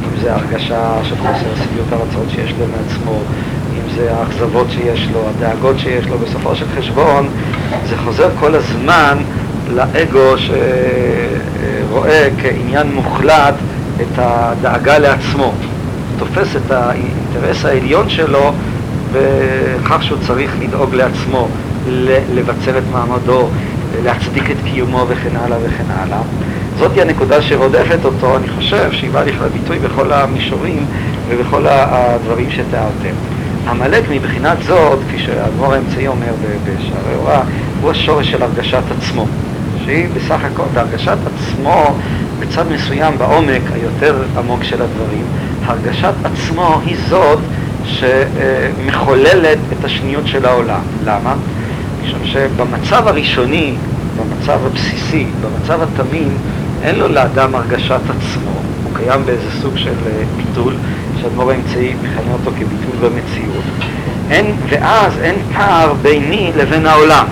[0.04, 3.18] אם זה הרגשה של חוסר שביעות הרצון שיש לו מעצמו,
[3.74, 7.28] אם זה האכזבות שיש לו, הדאגות שיש לו, בסופו של חשבון
[7.88, 9.18] זה חוזר כל הזמן
[9.74, 10.34] לאגו
[11.88, 13.54] שרואה כעניין מוחלט
[13.96, 15.52] את הדאגה לעצמו,
[16.18, 18.52] תופס את האינטרס העליון שלו
[19.12, 21.48] בכך שהוא צריך לדאוג לעצמו,
[22.34, 23.48] לבצר את מעמדו,
[24.04, 26.20] להצדיק את קיומו וכן הלאה וכן הלאה.
[26.78, 30.86] זאתי הנקודה שרודפת אותו, אני חושב שהיא באה לכלל ביטוי בכל המישורים
[31.28, 33.14] ובכל הדברים שתיארתם.
[33.68, 36.32] עמלק מבחינת זאת, כפי שהאדמו"ר האמצעי אומר
[36.64, 37.42] בשערי הוראה,
[37.80, 39.26] הוא השורש של הרגשת עצמו,
[39.84, 41.94] שהיא בסך הכל, בהרגשת עצמו,
[42.40, 45.24] בצד מסוים בעומק היותר עמוק של הדברים,
[45.64, 47.38] הרגשת עצמו היא זאת
[47.84, 50.80] שמחוללת את השניות של העולם.
[51.04, 51.34] למה?
[52.02, 53.74] משום שבמצב הראשוני,
[54.16, 56.28] במצב הבסיסי, במצב התמים,
[56.82, 58.50] אין לו לאדם הרגשת עצמו.
[58.84, 60.74] הוא קיים באיזה סוג של אה, ביטול,
[61.20, 63.64] שהאדמו"ר האמצעי מכנה אותו כביטול במציאות.
[64.30, 67.26] אין, ואז אין פער ביני לבין העולם.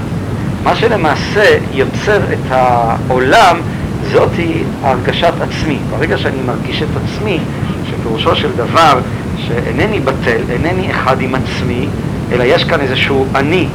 [0.65, 3.57] מה שלמעשה יוצר את העולם
[4.13, 5.79] זאתי הרגשת עצמי.
[5.91, 7.41] ברגע שאני מרגיש את עצמי,
[7.91, 9.01] שפירושו של דבר
[9.37, 11.89] שאינני בטל, אינני אחד עם עצמי,
[12.33, 13.69] אלא יש כאן איזשהו אני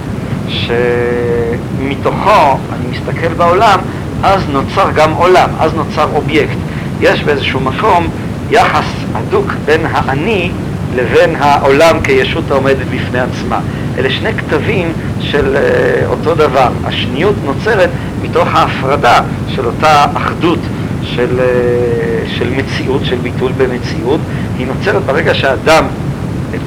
[0.47, 3.79] שמתוכו אני מסתכל בעולם,
[4.23, 6.57] אז נוצר גם עולם, אז נוצר אובייקט.
[7.01, 8.07] יש באיזשהו מקום
[8.51, 10.51] יחס הדוק בין האני
[10.95, 13.59] לבין העולם כישות העומדת בפני עצמה.
[13.97, 16.69] אלה שני כתבים של uh, אותו דבר.
[16.85, 17.89] השניות נוצרת
[18.21, 20.59] מתוך ההפרדה של אותה אחדות
[21.03, 24.19] של, uh, של מציאות, של ביטול במציאות.
[24.57, 25.85] היא נוצרת ברגע שהאדם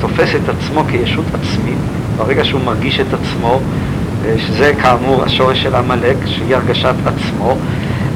[0.00, 1.78] תופס את עצמו כישות עצמית,
[2.16, 3.60] ברגע שהוא מרגיש את עצמו,
[4.24, 7.56] אה, שזה כאמור השורש של עמלק, שהיא הרגשת עצמו,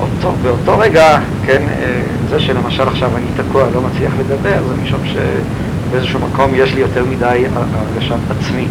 [0.01, 5.01] אותו, באותו רגע, כן, אה, זה שלמשל עכשיו אני תקוע, לא מצליח לדבר, זה משום
[5.05, 8.67] שבאיזשהו מקום יש לי יותר מדי הרגשת עצמי.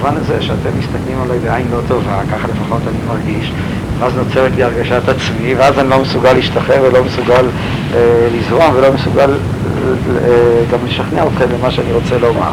[0.00, 3.52] במובן הזה שאתם מסתכלים עליי בעין לא טובה, ככה לפחות אני מרגיש,
[3.98, 7.46] ואז נוצרת לי הרגשת עצמי, ואז אני לא מסוגל להשתחרר ולא מסוגל
[7.94, 12.52] אה, לזרום ולא מסוגל אה, גם לשכנע אתכם במה שאני רוצה לומר.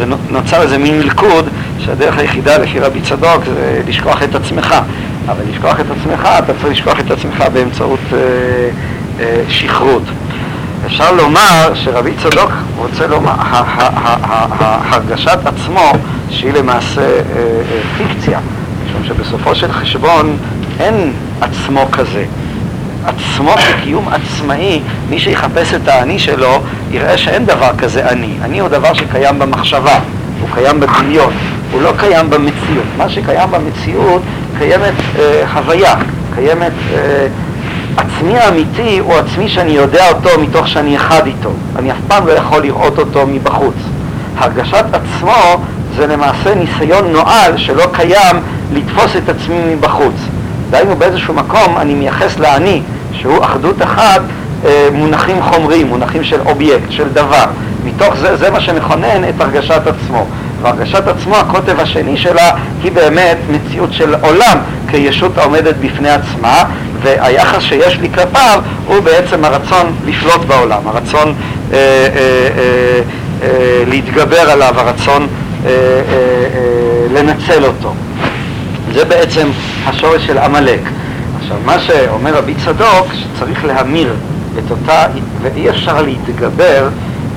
[0.00, 1.48] זה נוצר איזה מין מלכוד
[1.78, 4.74] שהדרך היחידה לפי רבי צדוק זה לשכוח את עצמך.
[5.28, 8.18] אבל לשכוח את עצמך, אתה צריך לשכוח את עצמך באמצעות אה,
[9.20, 10.02] אה, שכרות.
[10.86, 13.32] אפשר לומר שרבי צדוק רוצה לומר,
[14.90, 15.92] הרגשת עצמו
[16.30, 18.38] שהיא למעשה אה, אה, פיקציה,
[18.86, 20.36] משום שבסופו של חשבון
[20.80, 22.24] אין עצמו כזה.
[23.06, 24.80] עצמו כקיום עצמאי,
[25.10, 28.34] מי שיחפש את האני שלו, יראה שאין דבר כזה אני.
[28.42, 29.98] אני הוא דבר שקיים במחשבה,
[30.40, 31.32] הוא קיים בדמיון,
[31.72, 32.86] הוא לא קיים במציאות.
[32.96, 34.22] מה שקיים במציאות,
[34.58, 35.94] קיימת אה, הוויה,
[36.34, 36.72] קיימת...
[36.92, 37.26] אה,
[37.96, 41.50] עצמי האמיתי הוא עצמי שאני יודע אותו מתוך שאני אחד איתו.
[41.76, 43.74] אני אף פעם לא יכול לראות אותו מבחוץ.
[44.36, 45.64] הרגשת עצמו
[45.96, 48.36] זה למעשה ניסיון נואל שלא קיים
[48.72, 50.14] לתפוס את עצמי מבחוץ.
[50.70, 52.82] דהיינו באיזשהו מקום אני מייחס לאני,
[53.12, 54.20] שהוא אחדות אחת,
[54.92, 57.44] מונחים חומריים, מונחים של אובייקט, של דבר.
[57.84, 60.26] מתוך זה, זה מה שמכונן את הרגשת עצמו.
[60.62, 62.50] והרגשת עצמו, הקוטב השני שלה,
[62.82, 64.58] היא באמת מציאות של עולם
[64.90, 66.64] כישות העומדת בפני עצמה,
[67.02, 71.34] והיחס שיש לי כלפיו הוא בעצם הרצון לשלוט בעולם, הרצון
[71.72, 72.08] אה, אה,
[72.56, 73.00] אה,
[73.42, 75.74] אה, להתגבר עליו, הרצון אה, אה,
[76.54, 77.94] אה, לנצל אותו.
[78.92, 79.48] זה בעצם
[79.86, 80.80] השורש של עמלק.
[81.40, 84.14] עכשיו, מה שאומר רבי צדוק, שצריך להמיר
[84.66, 85.06] את אותה,
[85.42, 86.88] ואי אפשר להתגבר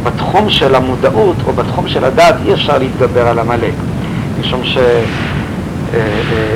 [0.04, 3.74] בתחום של המודעות או בתחום של הדת, אי אפשר להתגבר על עמלק.
[4.40, 4.78] משום ש...
[5.94, 6.00] אה,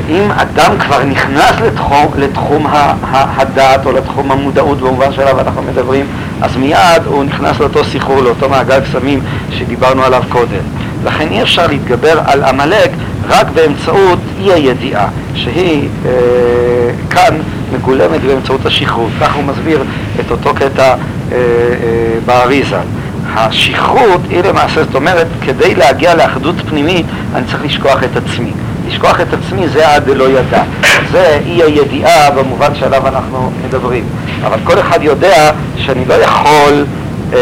[0.09, 2.67] אה, אדם כבר נכנס לתחום, לתחום
[3.11, 6.05] הדת או לתחום המודעות במובן שעליו אנחנו מדברים,
[6.41, 9.19] אז מיד הוא נכנס לאותו סחרור, לאותו מעגל קסמים
[9.51, 10.61] שדיברנו עליו קודם.
[11.03, 12.91] לכן אי אפשר להתגבר על עמלק
[13.27, 16.11] רק באמצעות אי הידיעה, שהיא אה,
[17.09, 17.37] כאן
[17.73, 19.11] מגולמת באמצעות השכרות.
[19.21, 19.83] כך הוא מסביר
[20.19, 20.95] את אותו קטע אה,
[21.31, 21.37] אה,
[22.25, 22.79] באריזה.
[23.35, 27.05] השכרות היא למעשה, זאת אומרת, כדי להגיע לאחדות פנימית
[27.35, 28.51] אני צריך לשכוח את עצמי.
[28.87, 30.63] לשכוח את עצמי זה עד דלא ידע.
[31.11, 34.03] זה אי הידיעה במובן שעליו אנחנו מדברים.
[34.43, 36.85] אבל כל אחד יודע שאני לא יכול
[37.33, 37.39] אה,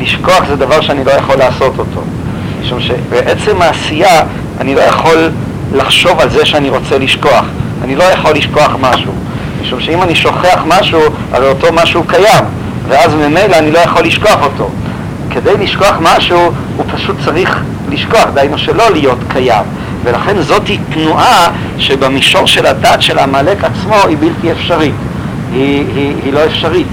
[0.00, 2.00] לשכוח זה דבר שאני לא יכול לעשות אותו.
[2.62, 4.22] משום שבעצם העשייה
[4.60, 5.30] אני לא יכול
[5.72, 7.44] לחשוב על זה שאני רוצה לשכוח.
[7.84, 9.12] אני לא יכול לשכוח משהו.
[9.66, 11.00] משום שאם אני שוכח משהו,
[11.32, 12.44] הרי אותו משהו קיים,
[12.88, 14.70] ואז ממילא אני לא יכול לשכוח אותו.
[15.30, 19.64] כדי לשכוח משהו, הוא פשוט צריך לשכוח, דהיינו שלא להיות קיים.
[20.04, 24.94] ולכן זאת היא תנועה שבמישור של הדת של עמלק עצמו היא בלתי אפשרית,
[25.52, 26.86] היא, היא, היא לא אפשרית.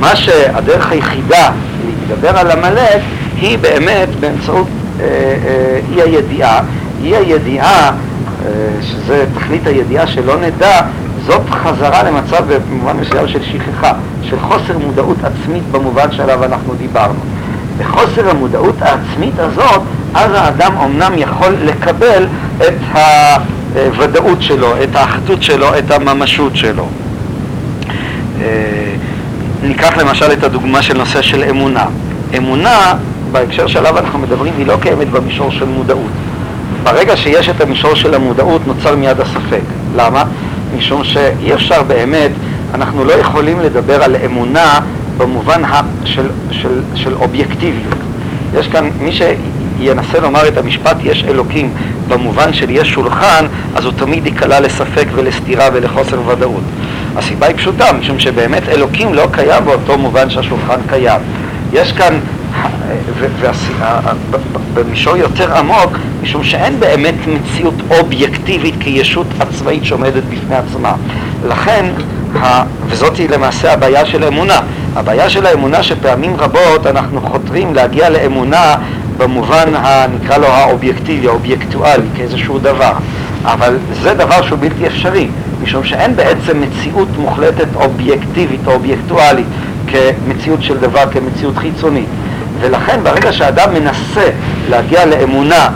[0.00, 1.50] מה שהדרך היחידה
[1.86, 3.00] להתגבר על עמלק
[3.40, 4.66] היא באמת באמצעות
[5.00, 6.60] אה, אה, אי הידיעה.
[7.02, 7.92] אי הידיעה, אה,
[8.82, 10.80] שזה תכלית הידיעה שלא נדע,
[11.26, 17.18] זאת חזרה למצב במובן מסוים של שכחה, של חוסר מודעות עצמית במובן שעליו אנחנו דיברנו.
[17.78, 19.82] בחוסר המודעות העצמית הזאת,
[20.14, 22.98] אז האדם אומנם יכול לקבל את
[23.74, 26.88] הוודאות שלו, את האחדות שלו, את הממשות שלו.
[28.40, 28.94] אה,
[29.62, 31.84] ניקח למשל את הדוגמה של נושא של אמונה.
[32.36, 32.94] אמונה,
[33.32, 36.10] בהקשר שעליו אנחנו מדברים, היא לא קיימת במישור של מודעות.
[36.82, 39.62] ברגע שיש את המישור של המודעות נוצר מיד הספק.
[39.96, 40.24] למה?
[40.76, 42.30] משום שאי אפשר באמת,
[42.74, 44.80] אנחנו לא יכולים לדבר על אמונה
[45.18, 45.62] במובן
[46.04, 47.94] של, של, של אובייקטיביות.
[48.54, 51.70] יש כאן, מי שינסה לומר את המשפט יש אלוקים
[52.08, 56.62] במובן של יש שולחן, אז הוא תמיד ייקלע לספק ולסתירה ולחוסר ודאות.
[57.16, 61.20] הסיבה היא פשוטה, משום שבאמת אלוקים לא קיים באותו מובן שהשולחן קיים.
[61.72, 62.18] יש כאן,
[64.74, 70.94] במישור יותר עמוק, משום שאין באמת מציאות אובייקטיבית כישות עצמאית שעומדת בפני עצמה.
[71.48, 71.86] לכן,
[72.86, 74.60] וזאת היא למעשה הבעיה של האמונה.
[74.96, 78.76] הבעיה של האמונה שפעמים רבות אנחנו חותרים להגיע לאמונה
[79.18, 82.92] במובן הנקרא לו האובייקטיבי, האובייקטואלי, כאיזשהו דבר.
[83.44, 85.28] אבל זה דבר שהוא בלתי אפשרי,
[85.62, 89.46] משום שאין בעצם מציאות מוחלטת אובייקטיבית או אובייקטואלית
[89.86, 92.08] כמציאות של דבר, כמציאות חיצונית.
[92.60, 94.30] ולכן ברגע שאדם מנסה
[94.70, 95.68] להגיע לאמונה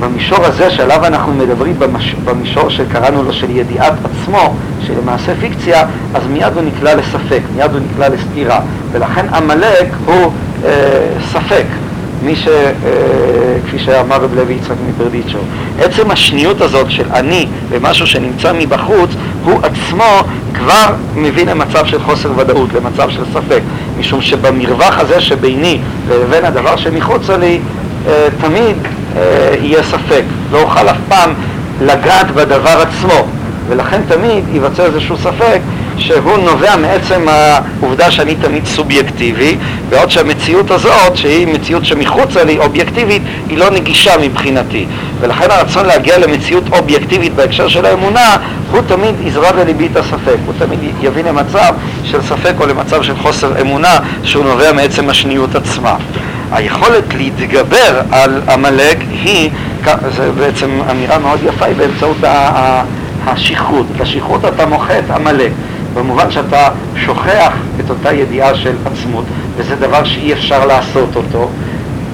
[0.00, 2.14] במישור הזה שעליו אנחנו מדברים, במש...
[2.24, 4.54] במישור שקראנו לו של ידיעת עצמו,
[4.86, 8.60] שלמעשה פיקציה, אז מיד הוא נקלע לספק, מיד הוא נקלע לסתירה.
[8.92, 10.32] ולכן עמלק הוא
[10.64, 10.70] אה,
[11.32, 11.64] ספק,
[12.22, 12.48] מי ש...
[12.48, 12.66] אה,
[13.66, 15.38] כפי שאמר רב לוי יצחק מברדיצ'ו.
[15.78, 19.10] עצם השניות הזאת של אני ומשהו שנמצא מבחוץ,
[19.44, 20.20] הוא עצמו
[20.54, 23.60] כבר מביא למצב של חוסר ודאות, למצב של ספק.
[23.98, 25.78] משום שבמרווח הזה שביני
[26.10, 27.60] לבין הדבר שמחוצה לי,
[28.08, 28.76] אה, תמיד
[29.16, 30.22] אה, יהיה ספק.
[30.52, 31.34] לא אוכל אף פעם
[31.82, 33.26] לגעת בדבר עצמו,
[33.68, 35.60] ולכן תמיד ייווצר איזשהו ספק
[35.98, 39.56] שהוא נובע מעצם העובדה שאני תמיד סובייקטיבי,
[39.88, 44.86] בעוד שהמציאות הזאת, שהיא מציאות שמחוצה לי, אובייקטיבית, היא לא נגישה מבחינתי.
[45.20, 48.36] ולכן הרצון להגיע למציאות אובייקטיבית בהקשר של האמונה,
[48.70, 50.36] הוא תמיד יזרע בליבי את הספק.
[50.46, 51.74] הוא תמיד יביא למצב
[52.04, 55.96] של ספק או למצב של חוסר אמונה שהוא נובע מעצם השניות עצמה.
[56.52, 59.50] היכולת להתגבר על עמלק היא,
[60.16, 62.16] זו בעצם אמירה מאוד יפה, היא באמצעות
[63.26, 63.86] השכרות.
[63.98, 65.50] בשכרות אתה מוחה את עמלק.
[65.96, 69.24] במובן שאתה שוכח את אותה ידיעה של עצמות,
[69.56, 71.48] וזה דבר שאי אפשר לעשות אותו.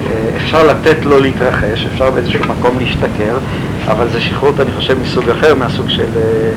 [0.05, 3.37] אה, אפשר לתת לו להתרחש, אפשר באיזשהו מקום להשתכר,
[3.87, 6.51] אבל זה שכרות, אני חושב, מסוג אחר, מהסוג של, אה,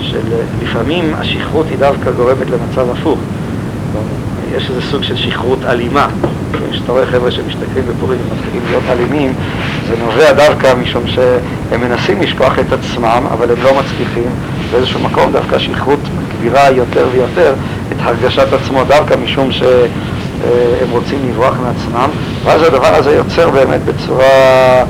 [0.00, 3.18] של אה, לפעמים השכרות היא דווקא גורמת למצב הפוך.
[4.56, 6.06] יש איזה סוג של שכרות אלימה.
[6.70, 9.34] כשאתה רואה חבר'ה שמשתכרים בפורים ומתחילים להיות אלימים,
[9.88, 14.30] זה נובע דווקא משום שהם מנסים לשכוח את עצמם, אבל הם לא מצליחים.
[14.70, 17.54] באיזשהו מקום דווקא השכרות מגבירה יותר ויותר
[17.92, 22.10] את הרגשת עצמו, דווקא משום שהם רוצים לברוח מעצמם,
[22.44, 24.84] ואז הדבר הזה יוצר באמת בצורה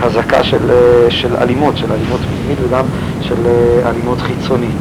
[0.00, 0.70] חזקה של,
[1.08, 2.84] של אלימות, של אלימות פנימית וגם
[3.20, 3.36] של
[3.86, 4.76] אלימות חיצונית.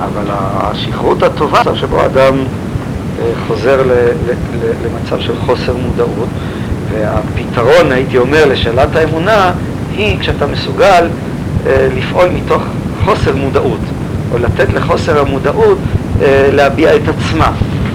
[0.00, 2.34] אבל השכרות הטובה, שבו אדם
[3.20, 3.82] אה, חוזר
[4.84, 6.28] למצב של חוסר מודעות,
[6.94, 9.52] והפתרון, הייתי אומר, לשאלת האמונה,
[9.96, 11.08] היא כשאתה מסוגל
[11.66, 12.62] אה, לפעול מתוך
[13.04, 13.80] חוסר מודעות,
[14.32, 15.78] או לתת לחוסר המודעות
[16.22, 17.52] אה, להביע את עצמה.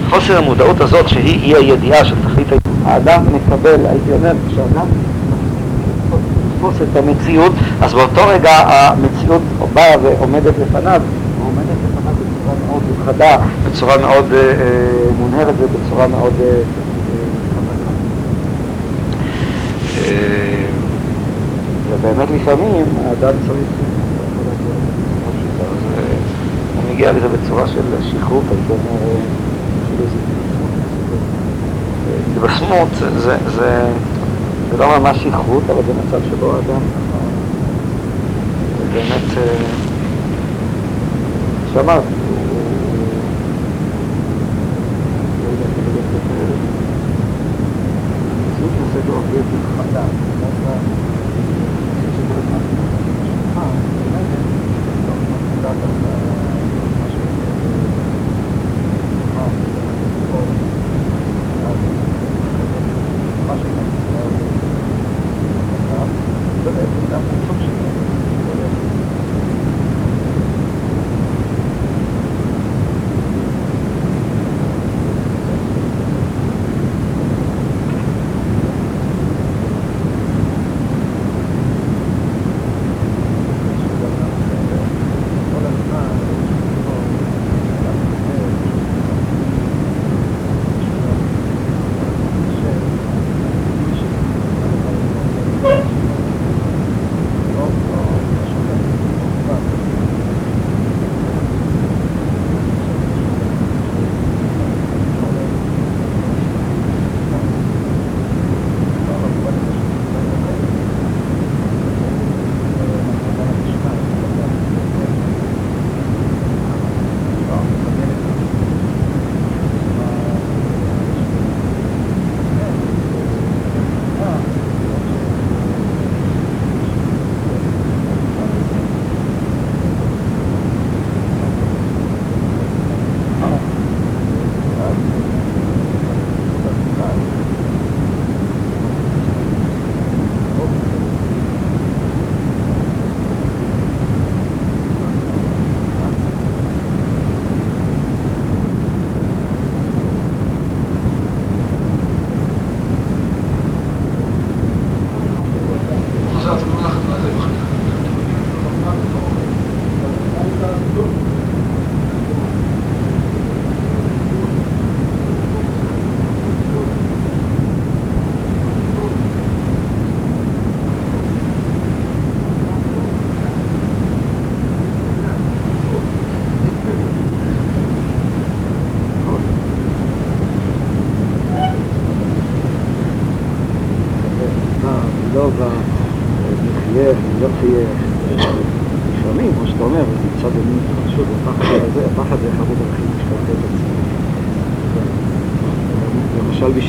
[0.10, 2.48] חוסר המודעות הזאת, שהיא אי הידיעה של תכלית
[2.86, 4.86] האדם מקבל, הייתי אומר, כשאדם
[6.60, 9.42] לתפוס את המציאות, אז באותו רגע המציאות
[9.74, 11.02] באה ועומדת לפניו,
[11.40, 13.38] ועומדת לפניו בצורה מאוד חדה,
[13.68, 14.56] בצורה מאוד אה, אה,
[15.20, 16.62] מונהרת ובצורה מאוד אה,
[17.56, 17.92] חזקה.
[22.02, 23.68] ובאמת לפעמים האדם צריך...
[26.76, 27.82] הוא מגיע לזה בצורה של
[28.12, 29.16] שחרור, הייתי אומר,
[32.32, 33.86] התבשמות זה, זה,
[34.72, 36.82] זה לא ממש שכרות, אבל זה מצב שבו האדם
[38.94, 39.44] באמת,
[41.74, 42.08] שאמרתי,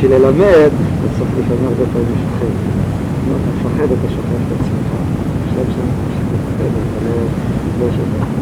[0.02, 0.70] בשביל ללמד,
[1.04, 2.46] בסוף לפעמים הרבה פעמים יש לפחד.
[3.26, 4.90] אם אתה מפחד, אתה שוכח את עצמך.
[4.96, 5.82] אני חושב שאתה
[6.32, 8.39] מפחד, אתה לא, לא שוכח.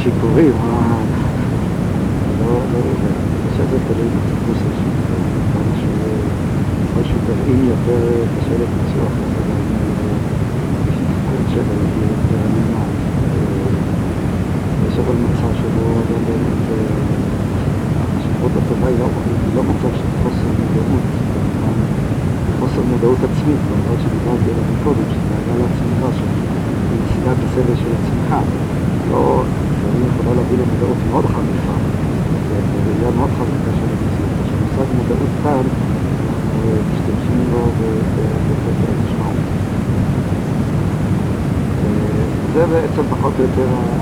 [0.00, 0.30] marché pour.
[0.30, 0.99] Hein.
[43.40, 43.99] 对对啊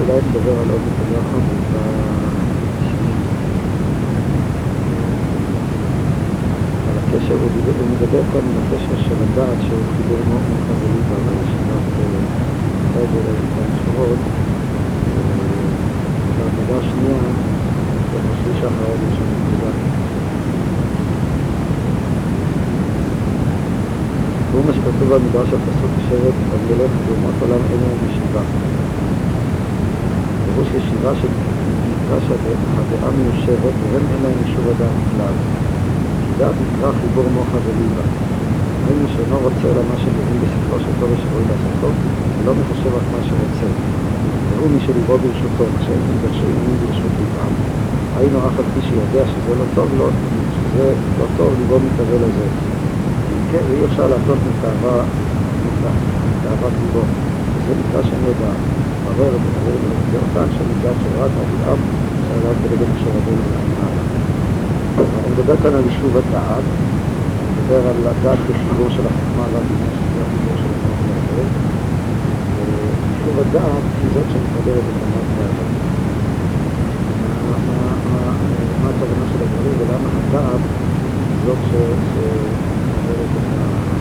[0.00, 1.44] אולי נדבר על עוד נקודה אחת.
[7.08, 11.84] הקשר, הוא מדבר כאן על הקשר של הדעת שהוא חיבור מאוד מאוד חברי ברשימת
[12.92, 14.18] חייבר המשמעות.
[16.36, 17.18] והנקודה השנייה,
[18.30, 19.70] בשליש האחרון יש לנו נקודה.
[24.50, 28.42] והוא מה שכתוב במדרש הפסוק ישבת על ילך ואומות עולם אין להם ישיבה.
[30.56, 35.34] פירוש ישיבה שנקרא שהדעה מיושבת והם אין להם יישוב הדעת כלל.
[36.38, 38.02] דעת נקרא חיבור מוחה וליבה.
[38.88, 41.88] אין מי שאינו רוצה אלא מה שמבין בספרו של טוב ושבוי לעשותו,
[42.40, 43.68] ולא מחשב רק מה שרוצה.
[44.50, 47.52] והוא מי שליבו ברשותו, כשאין מתגרשי ימין ברשות ליבם.
[48.16, 50.08] היינו אף על פי שיודע שזה לא טוב לו,
[50.56, 52.46] שזה לא טוב, ליבו מתאבל לזה.
[53.50, 55.04] כן, ואי אפשר לעשות מתאווה,
[56.30, 57.02] מתאוות ליבו.
[57.54, 58.75] וזה נקרא שם ידע.
[59.16, 61.30] ברר וברר ולמסגרתן של מידת של רק
[61.68, 61.78] אב,
[62.28, 64.02] שעליו בלגן כשרבנו למעלה.
[64.96, 66.64] הוא מדבר כאן על יישוב הדעת,
[67.40, 71.70] הוא מדבר על הדעת כחיבור של החוכמה והבינה, שזה החיבור של החוכמה והבינה.
[73.12, 75.70] יישוב הדעת היא זאת שמחברת את המות והאדם.
[78.82, 80.62] מה הכוונה של הדברים ולמה הדעת
[81.44, 83.96] זאת שמחברת את המות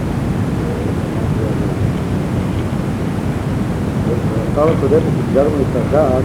[4.07, 4.44] והאדם.
[4.55, 6.23] בפעם הקודמת הגדרנו את הדעת,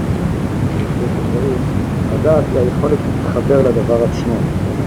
[2.12, 4.34] הדעת היא היכולת להתחבר לדבר עצמו.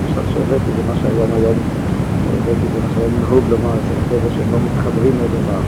[0.08, 1.58] עכשיו שהבאתי זה מה שהיום היום,
[2.34, 5.60] הבאתי זה מה שהיום נהוג לומר אצל החבר'ה שהם לא מתחברים לדבר.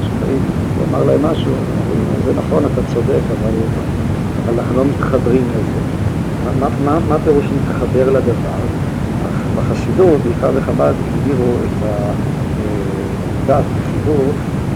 [0.00, 0.42] כשבאים
[0.80, 1.52] לומר להם משהו,
[2.24, 5.80] זה נכון, אתה צודק, אבל אנחנו לא מתחברים לזה.
[7.08, 8.62] מה פירוש להתחבר לדבר?
[9.56, 11.86] בחסידות, בעיקר בחב"ד, הגדירו את
[13.48, 14.32] הדת בחיבור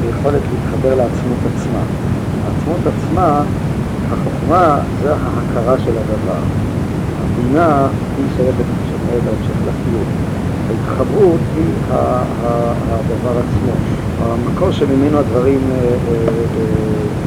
[0.07, 1.80] ביכולת להתחבר לעצמות עצמה.
[2.44, 3.42] העצמות עצמה,
[4.12, 6.40] החוכמה זה ההכרה של הדבר.
[7.22, 7.86] הבינה
[8.16, 10.09] היא שייכת לשמר בהמשך לקיום.
[10.68, 13.72] ההתחברות היא הדבר עצמו,
[14.22, 15.61] המקור שממנו הדברים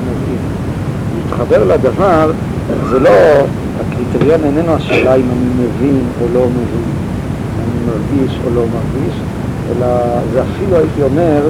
[0.06, 0.40] נובעים.
[1.16, 2.32] להתחבר לדבר
[2.90, 3.10] זה לא,
[3.80, 6.90] הקריטריון איננו השאלה אם אני מבין או לא מבין,
[7.56, 9.16] אם אני מרגיש או לא מרגיש,
[9.70, 9.88] אלא
[10.34, 11.42] זה אפילו הייתי אומר,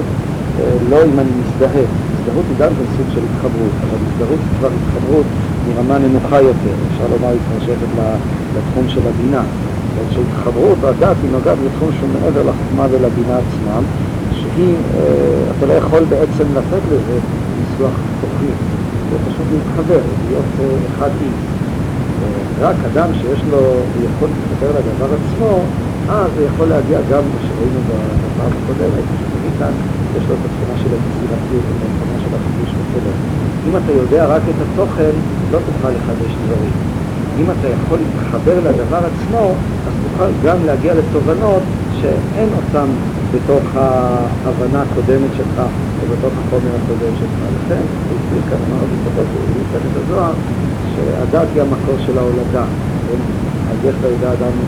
[0.80, 1.84] לא אם אני מזדהה.
[2.12, 5.26] הזדהות היא גם כן סוג של התחברות, אבל הזדהות היא כבר התחברות
[5.64, 7.88] מרמה נמוכה יותר, אפשר לומר היא מתמשכת
[8.56, 9.42] לתחום של הבינה.
[9.94, 13.82] זאת שהתחברות הדת היא נוגעת לתחום שהוא מעבר לחוכמה ולבינה עצמם,
[14.30, 14.74] שהיא,
[15.56, 17.18] אתה לא יכול בעצם לתת לזה
[17.60, 18.52] ניסוח תוכי,
[19.10, 20.44] זה פשוט להתחבר, להיות
[20.96, 21.32] אחד עם.
[22.60, 23.58] רק אדם שיש לו
[24.14, 25.58] יכול להתחבר לדבר עצמו,
[26.08, 29.04] אז זה יכול להגיע גם, מה שראינו בפעם הקודמת,
[29.56, 29.72] מכאן
[30.16, 33.10] יש לו את התכונה של היצירתיות, את התכונה של החידוש וכו'.
[33.68, 35.14] אם אתה יודע רק את התוכן,
[35.52, 36.72] לא תוכל לחדש דברים.
[37.38, 39.54] אם אתה יכול להתחבר לדבר עצמו,
[39.86, 41.62] אז תוכל גם להגיע לתובנות
[42.00, 42.86] שאין אותן
[43.34, 45.58] בתוך ההבנה הקודמת שלך
[46.02, 47.38] או בתוך החומר הקודם שלך.
[47.56, 50.32] לכן, הוא כאן, אמר הסביר את הזוהר,
[50.94, 52.64] שהדת היא המקור של ההולדה.
[53.80, 53.88] כן?
[53.88, 54.60] על דרך לידע אדם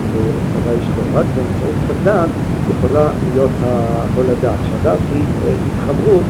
[0.52, 1.12] צבא אשתו.
[1.12, 2.30] רק באמצעות הדת
[2.66, 4.56] יכולה להיות ההולדה.
[4.62, 5.28] שהדת היא
[5.66, 6.24] התחברות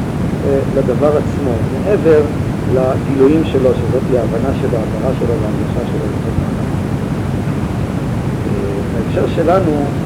[0.44, 2.26] לדבר עצמו, מעבר
[2.66, 6.62] לגילויים שלו, שזאת היא ההבנה שלו, ההכרה שלו וההנגשה שלו לכל מעלה.
[8.92, 9.96] בהקשר שלנו,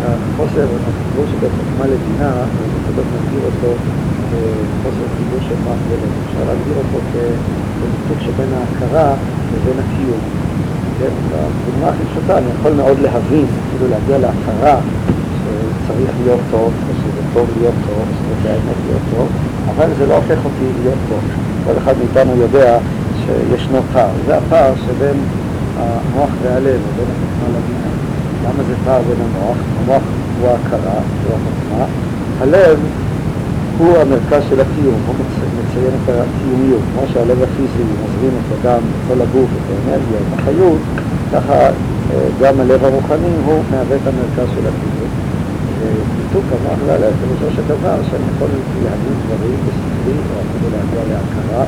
[0.00, 2.46] החוסר, החיבור שבין חוכמה לבינה,
[2.76, 3.82] הקדוש מגדיר אותו
[4.28, 6.12] כחוסר חיבור של מח ולב.
[6.26, 7.00] אפשר להגדיר אותו
[7.80, 9.16] כניתוק שבין ההכרה
[9.50, 10.20] לבין הקיום.
[10.98, 14.76] כן, בדוגמה הכי פשוטה, אני יכול מאוד להבין, אפילו להגיע להכרה
[15.38, 19.28] שצריך להיות טוב, או שזה טוב להיות טוב, שזה באמת להיות טוב,
[19.68, 21.20] אבל זה לא הופך אותי להיות טוב.
[21.66, 22.78] כל אחד מאיתנו יודע
[23.24, 24.08] שישנו פער.
[24.26, 25.16] זה הפער שבין
[25.78, 27.90] המוח והלב, בין החוכמה לבינה.
[28.44, 29.56] למה זה פער בין המוח?
[29.80, 30.02] המוח
[30.40, 31.84] הוא ההכרה, הוא החוכמה.
[32.40, 32.78] הלב
[33.78, 35.14] הוא המרכז של הקיום, הוא
[35.58, 36.82] מציין את הקיומיות.
[36.92, 40.80] כמו שהלב הפיזי מזרים את הדם, את כל הגוף, את האנרגיה, את החיות,
[41.32, 41.70] ככה
[42.40, 45.10] גם הלב הרוחני הוא מהווה את המרכז של הקיום.
[45.80, 48.48] וניתוק המוח והלב, פירושו של דבר שאני יכול
[48.84, 51.64] להבין דברים בשכלי, או אפילו להגיע להכרה,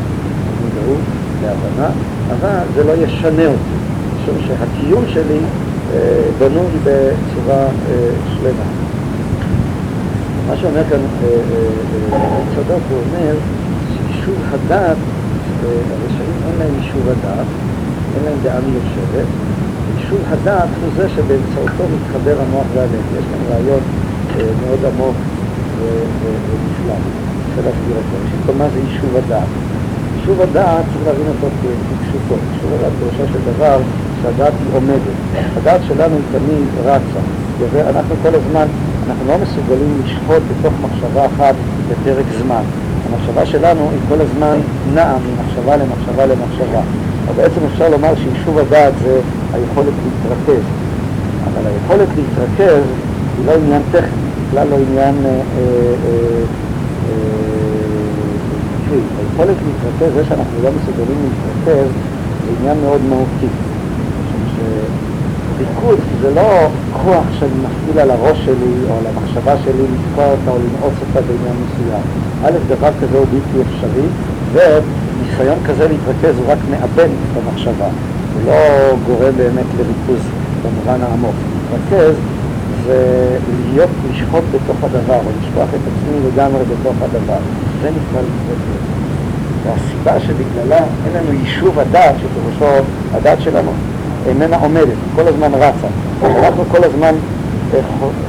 [0.47, 1.01] למודעות,
[1.43, 1.89] להבנה,
[2.31, 3.77] אבל זה לא ישנה אותי,
[4.23, 5.39] משום שהקיום שלי
[6.39, 7.67] בנוי בצורה
[8.37, 8.84] שלמה.
[10.47, 11.69] מה שאומר כאן אה, אה,
[12.13, 13.37] אה, צדוק, הוא אומר
[13.89, 14.97] שיישוב הדעת,
[15.91, 17.47] הרשעים אין להם יישוב הדעת,
[18.15, 19.27] אין להם דעה מיושבת,
[19.97, 23.05] יישוב הדעת הוא זה שבאמצעותו מתחבר המוח והלב.
[23.19, 23.81] יש כאן רעיון
[24.37, 25.17] מאוד עמוק
[25.79, 27.11] ונפלא, אני
[27.49, 28.17] רוצה להסביר אותו.
[28.25, 29.49] ראשית מה זה יישוב הדעת?
[30.17, 32.37] יישוב הדעת צריך להבין אותו כפשוטו.
[32.53, 33.79] יישוב הדעת פירושו של דבר
[34.23, 35.17] שהדעת היא עומדת.
[35.57, 37.21] הדעת שלנו היא תמיד רצה.
[37.73, 38.67] ואנחנו כל הזמן,
[39.09, 41.55] אנחנו לא מסוגלים לשחוט בתוך מחשבה אחת
[41.89, 42.63] בפרק זמן.
[43.11, 44.59] המחשבה שלנו היא כל הזמן
[44.95, 46.81] נעה ממחשבה למחשבה למחשבה.
[47.29, 49.21] אבל בעצם אפשר לומר שיישוב הדעת זה
[49.53, 50.65] היכולת להתרכז.
[51.45, 52.83] אבל היכולת להתרכז
[53.39, 55.41] היא לא עניין טכני, בכלל לא עניין אה, אה,
[56.07, 56.45] אה,
[58.91, 61.89] אה, היכולת להתרכז, זה שאנחנו לא מסוגלים להתרכז,
[62.45, 63.64] זה עניין מאוד מהותי.
[65.85, 70.51] ריכוז זה לא כוח שאני מפעיל על הראש שלי או על המחשבה שלי לתקוע אותה
[70.51, 72.03] או לנעוץ אותה בעניין מסוים.
[72.45, 74.07] א', דבר כזה הוא בלתי אפשרי,
[74.53, 77.89] וניסיון כזה להתרכז הוא רק מאבד את המחשבה.
[78.35, 78.55] הוא לא
[79.07, 80.23] גורם באמת לריכוז
[80.63, 81.35] במובן העמוק.
[81.73, 82.15] להתרכז
[82.87, 83.29] זה
[83.73, 87.39] להיות, לשחוט בתוך הדבר, או לשכוח את עצמי לגמרי בתוך הדבר.
[87.83, 88.85] זה נקרא להתרכז.
[89.65, 93.73] והסיבה שבגללה אין לנו יישוב הדת, שפירושו הדת שלנו
[94.29, 95.89] איננה עומדת, כל הזמן רצה.
[96.23, 97.15] אנחנו כל הזמן,
[97.75, 97.81] אה,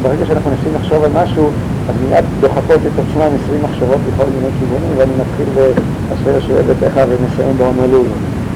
[0.01, 1.49] ברגע שאנחנו מנסים לחשוב על משהו,
[1.89, 5.63] אז מיד דוחפות את עצמם עשרים מחשבות בכל מיני כיוונים, ואני מתחיל
[6.09, 8.03] באשר שואל ביתך ומסיים בהונולולו.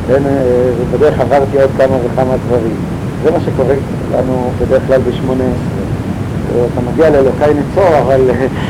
[0.10, 2.76] ובדרך עברתי עוד כמה וכמה דברים.
[3.24, 3.76] זה מה שקורה
[4.14, 6.66] לנו בדרך כלל בשמונה עשרה.
[6.74, 8.22] אתה מגיע לאלוקי נצור, אבל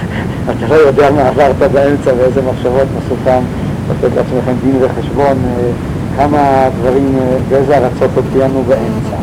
[0.51, 3.39] אתה לא יודע מה עברת באמצע ואיזה מחשבות מסוכם
[3.89, 5.37] לתת לעצמכם דין וחשבון.
[6.19, 8.25] כמה דברים, אה, באיזה ארצות עוד
[8.67, 9.17] באמצע.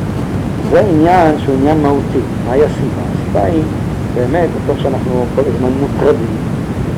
[0.71, 2.25] זה עניין שהוא עניין מהותי.
[2.49, 3.03] מהי הסיבה?
[3.15, 3.63] הסיבה היא
[4.15, 6.37] באמת, בתוך שאנחנו כל הזמן מוטרדים,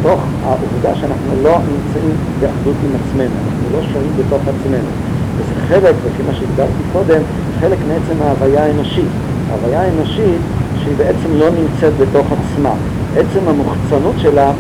[0.00, 4.90] בתוך העובדה שאנחנו לא נמצאים באחדות עם עצמנו, אנחנו לא שוהים בתוך עצמנו.
[5.36, 7.20] וזה חלק, לפי מה שהגדרתי קודם,
[7.60, 9.10] חלק מעצם ההוויה האנושית.
[9.50, 10.40] ההוויה האנושית
[10.82, 12.72] שהיא בעצם לא נמצאת בתוך עצמה.
[13.16, 14.52] עצם המוחצנות שלה,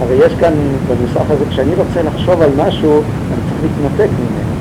[0.00, 0.52] הרי יש כאן
[0.88, 4.53] בנוסח הזה, כשאני רוצה לחשוב על משהו, אני צריך להתנתק ממנו.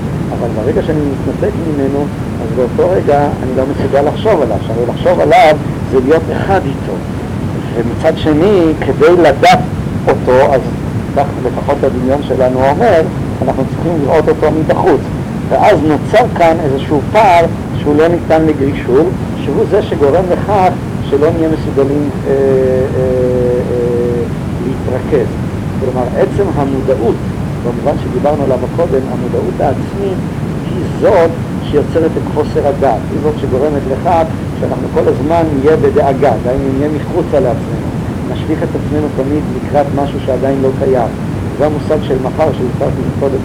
[0.44, 2.06] אבל ברגע שאני מתנתק ממנו,
[2.42, 4.56] אז באותו רגע אני לא מסוגל לחשוב עליו.
[4.56, 5.58] עכשיו, לחשוב עליו
[5.92, 6.94] זה להיות אחד איתו.
[7.76, 9.60] ומצד שני, כדי לדעת
[10.08, 10.62] אותו, אז
[11.46, 13.02] לפחות הדמיון שלנו אומר,
[13.42, 15.02] אנחנו צריכים לראות אותו מבחוץ.
[15.50, 17.46] ואז נוצר כאן איזשהו פער
[17.82, 19.10] שהוא לא ניתן לגרישור,
[19.44, 20.70] שהוא זה שגורם לכך
[21.10, 22.36] שלא נהיה מסוגלים אה, אה,
[23.72, 24.24] אה,
[24.66, 25.28] להתרכז.
[25.80, 27.16] כלומר, עצם המודעות
[27.64, 30.18] במובן שדיברנו עליו קודם, המודעות העצמית
[30.70, 31.32] היא זאת
[31.64, 34.24] שיוצרת את חוסר הדעת, היא זאת שגורמת לכך
[34.60, 37.88] שאנחנו כל הזמן נהיה בדאגה, דהיינו נהיה מחוצה לעצמנו,
[38.32, 41.10] נשליך את עצמנו תמיד לקראת משהו שעדיין לא קיים.
[41.58, 43.38] זה המושג של מחר שהזכרתי קודם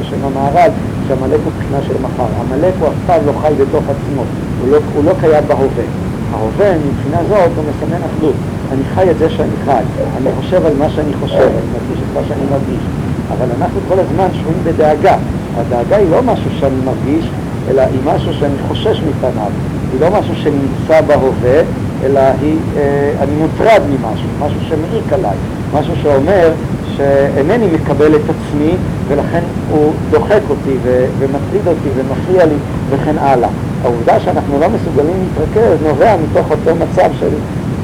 [0.00, 0.70] בשם המהר"ל,
[1.08, 2.28] שעמלק הוא בחינה של מחר.
[2.40, 4.22] עמלק הוא אף פעם לא חי בתוך עצמו,
[4.60, 5.84] הוא לא, הוא לא קיים בהווה.
[6.32, 8.34] ההווה מבחינה זאת הוא מסמן אחדות.
[8.72, 9.82] אני חי את זה שאני חי,
[10.16, 13.01] אני חושב על מה שאני חושב, אני מרגיש את מה שאני מרגיש.
[13.32, 15.16] אבל אנחנו כל הזמן שבויים בדאגה.
[15.56, 17.30] הדאגה היא לא משהו שאני מרגיש,
[17.70, 19.50] אלא היא משהו שאני חושש מפניו.
[19.92, 21.60] היא לא משהו שנמצא בהווה,
[22.04, 25.36] אלא היא, אה, אני מוטרד ממשהו, משהו שמעיק עליי,
[25.74, 26.50] משהו שאומר
[26.96, 28.70] שאינני מקבל את עצמי
[29.08, 32.54] ולכן הוא דוחק אותי ו- ומטריד אותי ומפריע לי
[32.90, 33.48] וכן הלאה.
[33.82, 37.28] העובדה שאנחנו לא מסוגלים להתרכז נובע מתוך אותו מצב של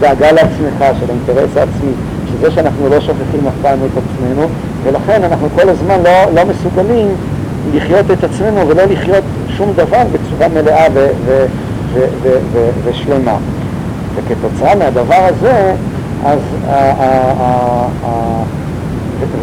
[0.00, 1.92] דאגה לעצמך, של האינטרס העצמי,
[2.32, 4.46] שזה שאנחנו לא שוכחים אף פעם את עצמנו,
[4.84, 7.06] ולכן אנחנו כל הזמן לא, לא מסוגלים
[7.74, 9.24] לחיות את עצמנו ולא לחיות
[9.56, 11.46] שום דבר בצורה מלאה ו- ו-
[11.94, 13.36] ו- ו- ו- ושלמה.
[14.14, 15.74] וכתוצאה מהדבר הזה,
[16.24, 16.38] אז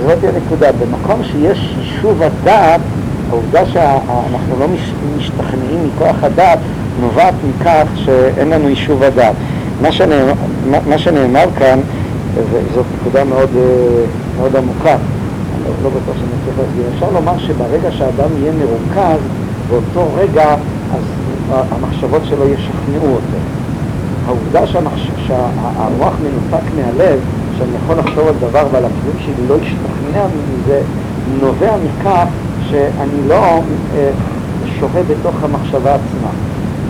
[0.05, 2.81] זאת הנקודה, במקום שיש יישוב הדעת,
[3.29, 4.65] העובדה שאנחנו לא
[5.17, 6.59] משתכנעים מכוח הדעת
[7.01, 9.35] נובעת מכך שאין לנו יישוב הדעת.
[10.87, 11.79] מה שנאמר, כאן,
[12.35, 13.49] וזאת נקודה מאוד,
[14.37, 19.19] מאוד עמוקה, אני לא, בטוח שאני צריך להסביר, אפשר לומר שברגע שאדם יהיה מרוכז,
[19.69, 20.55] באותו רגע
[20.93, 21.03] אז
[21.49, 23.37] המחשבות שלו ישכנעו אותו.
[24.25, 25.11] העובדה שהמחש...
[25.27, 27.19] שהמוח מנותק מהלב,
[27.57, 30.81] שאני יכול לחשוב על דבר ועל הקיום שלי לא ישתכנע מזה,
[31.41, 32.25] נובע מכך
[32.69, 34.09] שאני לא אה,
[34.79, 36.29] שוהה בתוך המחשבה עצמה.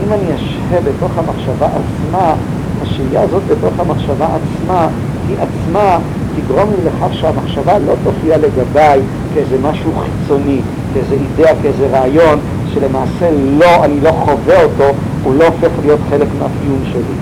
[0.04, 2.34] אם אני אשהה בתוך המחשבה עצמה,
[2.82, 4.88] השהייה הזאת בתוך המחשבה עצמה,
[5.28, 5.98] היא עצמה
[6.36, 9.00] תגרום לי לכך שהמחשבה לא תופיע לגביי
[9.34, 10.62] כאיזה משהו חיצוני,
[10.94, 12.40] כאיזה אידאה, כאיזה רעיון,
[12.74, 14.84] שלמעשה לא, אני לא חווה אותו,
[15.24, 17.16] הוא לא הופך להיות חלק מהקיום שלי.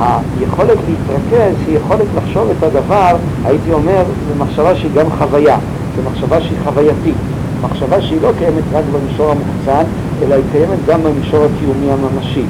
[0.00, 5.56] היכולת להתרכז היא יכולת לחשוב את הדבר, הייתי אומר, במחשבה שהיא גם חוויה,
[5.98, 7.14] במחשבה שהיא חווייתית,
[7.62, 9.90] מחשבה שהיא לא קיימת רק במישור המוחצן,
[10.22, 12.44] אלא היא קיימת גם במישור הקיומי הממשי.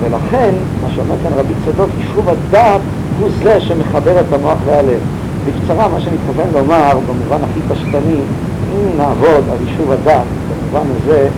[0.00, 0.50] ולכן,
[0.82, 2.80] מה שאומר כאן רבי צדוק, יישוב הדעת
[3.18, 5.00] הוא זה שמחבר את המוח והלב.
[5.46, 8.20] בקצרה, מה שאני מתכוון לומר, במובן הכי פשטני,
[8.74, 11.28] אם נעבוד על יישוב הדעת, במובן הזה,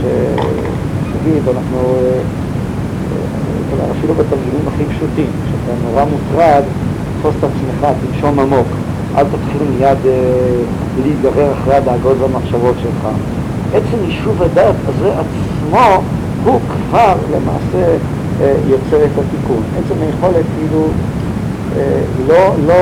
[0.00, 2.18] שנגיד, אנחנו, אה,
[3.80, 6.62] אה, אפילו בתרגילים הכי פשוטים, כשאתה נורא מוטרד,
[7.18, 8.66] תפוס את עצמך, תנשום עמוק,
[9.16, 10.22] אל תתחיל מיד אה,
[11.02, 13.08] להיגרר אחרי הדאגות והמחשבות שלך.
[13.74, 16.02] עצם יישוב הדעת הזה עצמו
[16.44, 17.96] הוא כבר למעשה
[18.40, 19.62] אה, יוצר את התיקון.
[19.78, 20.88] עצם היכולת כאילו אה,
[22.28, 22.76] לא, לא,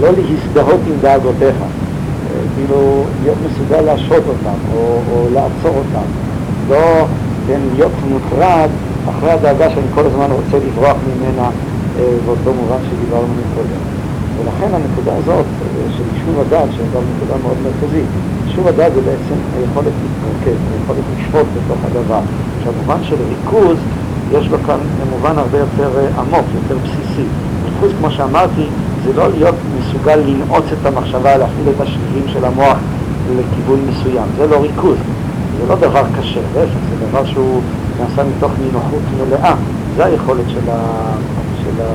[0.00, 6.06] לא להזדהות עם דאגותיך, אה, כאילו להיות מסוגל להשהות אותם או, או לעצור אותם,
[6.68, 7.06] לא
[7.46, 8.68] כן, להיות מוטרד
[9.08, 11.50] אחרי הדאגה שאני כל הזמן רוצה לברוח ממנה
[12.26, 13.82] באותו מובן שדיברנו מקודם.
[14.38, 15.44] ולכן הנקודה הזאת
[15.96, 18.08] של יישוב הדעת, שהיא גם נקודה מאוד מרכזית,
[18.46, 22.20] יישוב הדעת זה בעצם היכולת להתרכז, היכולת לשפוט בתוך הדבר.
[22.64, 23.78] שהמובן של ריכוז
[24.38, 24.78] יש לו כאן
[25.10, 27.24] מובן הרבה יותר אה, עמוק, יותר בסיסי.
[27.64, 28.66] ריכוז, כמו שאמרתי,
[29.04, 32.78] זה לא להיות מסוגל לנעוץ את המחשבה, להפעיל את השבילים של המוח
[33.36, 34.28] לכיוון מסוים.
[34.36, 34.96] זה לא ריכוז.
[35.60, 37.60] זה לא דבר קשה, להפך, זה דבר שהוא
[38.00, 39.54] נעשה מתוך נינוחות מלאה.
[39.96, 40.78] זה היכולת של, ה,
[41.62, 41.88] של, ה,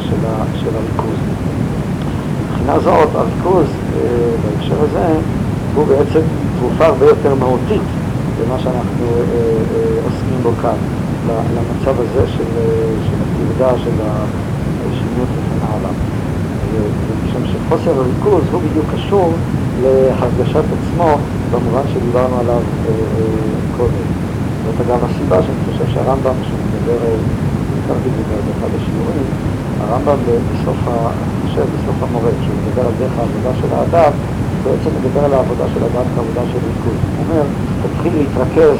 [0.00, 1.18] של, ה, של הריכוז.
[2.44, 4.00] מבחינה זאת, הריכוז אה,
[4.44, 5.06] בהקשר הזה
[5.74, 6.20] הוא בעצם
[6.58, 7.82] תרופה הרבה יותר מהותית
[8.46, 10.99] למה שאנחנו אה, עוסקים בו כאן.
[11.26, 12.44] למצב הזה של,
[13.00, 14.00] של הטרדה, של
[14.88, 15.90] השינוי וכן הלאה.
[17.24, 19.32] משום שחוסר הריכוז הוא בדיוק קשור
[19.82, 21.14] להרגשת עצמו
[21.50, 24.06] במובן שדיברנו עליו אה, אה, קודם.
[24.64, 26.98] זאת אגב הסיבה שאני חושב שהרמב"ם, כשהוא מדבר,
[27.72, 29.26] הזכרתי את זה באחד השיעורים,
[29.80, 30.18] הרמב"ם
[30.52, 34.12] בסוף, אני חושב, בסוף המורה, כשהוא מדבר על דרך העבודה של האדם,
[34.64, 37.00] בעצם מדבר על העבודה של האדם כעבודה של ריכוז.
[37.16, 37.42] הוא אומר,
[37.82, 38.78] תתחיל להתרכז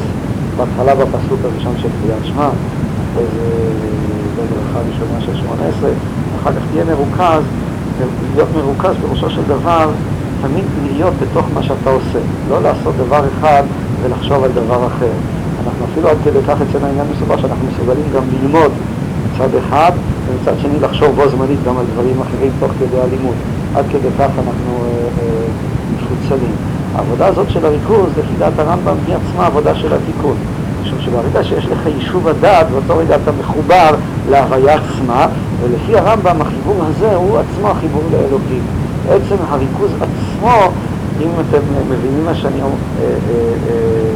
[0.60, 2.48] בהתחלה בפסוק הראשון של קריאת שמע,
[4.36, 5.90] בברכה ראשונה של שמונה עשרה,
[6.42, 7.42] אחר כך תהיה מרוכז,
[8.34, 9.90] להיות מרוכז פירושו של דבר
[10.42, 13.62] תמיד להיות בתוך מה שאתה עושה, לא לעשות דבר אחד
[14.02, 15.12] ולחשוב על דבר אחר.
[15.64, 18.72] אנחנו אפילו עד כדי כך אצלנו העניין מסובר שאנחנו מסוגלים גם ללמוד
[19.34, 19.92] מצד אחד,
[20.26, 23.34] ומצד שני לחשוב בו זמנית גם על דברים אחרים תוך כדי הלימוד.
[23.74, 24.88] עד כדי כך אנחנו אה,
[25.22, 25.46] אה,
[25.94, 26.54] מפוצלים.
[26.94, 30.36] העבודה הזאת של הריכוז, לפי דעת הרמב"ם, היא עצמה עבודה של התיקון.
[30.82, 33.90] משום שברגע שיש לך יישוב הדעת, באותו רגע אתה מחובר
[34.30, 35.26] להוויה עצמה,
[35.60, 38.62] ולפי הרמב"ם החיבור הזה הוא עצמו החיבור לאלוקים.
[39.08, 40.72] בעצם הריכוז עצמו,
[41.20, 41.58] אם אתם
[41.90, 43.04] מבינים מה שאני אה, אה,
[43.68, 44.10] אה,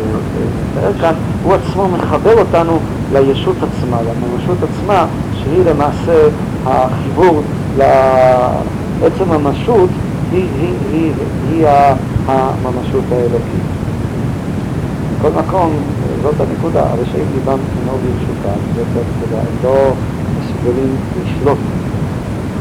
[0.78, 2.78] מתאר כאן, הוא עצמו מחבר אותנו
[3.12, 6.28] לישות עצמה, לממשות עצמה, שהיא למעשה
[6.66, 7.42] החיבור
[7.78, 9.90] לעצם הממשות,
[10.32, 11.12] היא, היא, היא,
[11.50, 11.66] היא, היא
[12.26, 13.66] הממשות האלוקית.
[15.18, 15.72] בכל מקום,
[16.22, 19.92] זאת הנקודה, הרשעים ליבם אינו ברשותם, זאת הנקודה, הם לא
[20.38, 21.58] מסוגלים לשלוט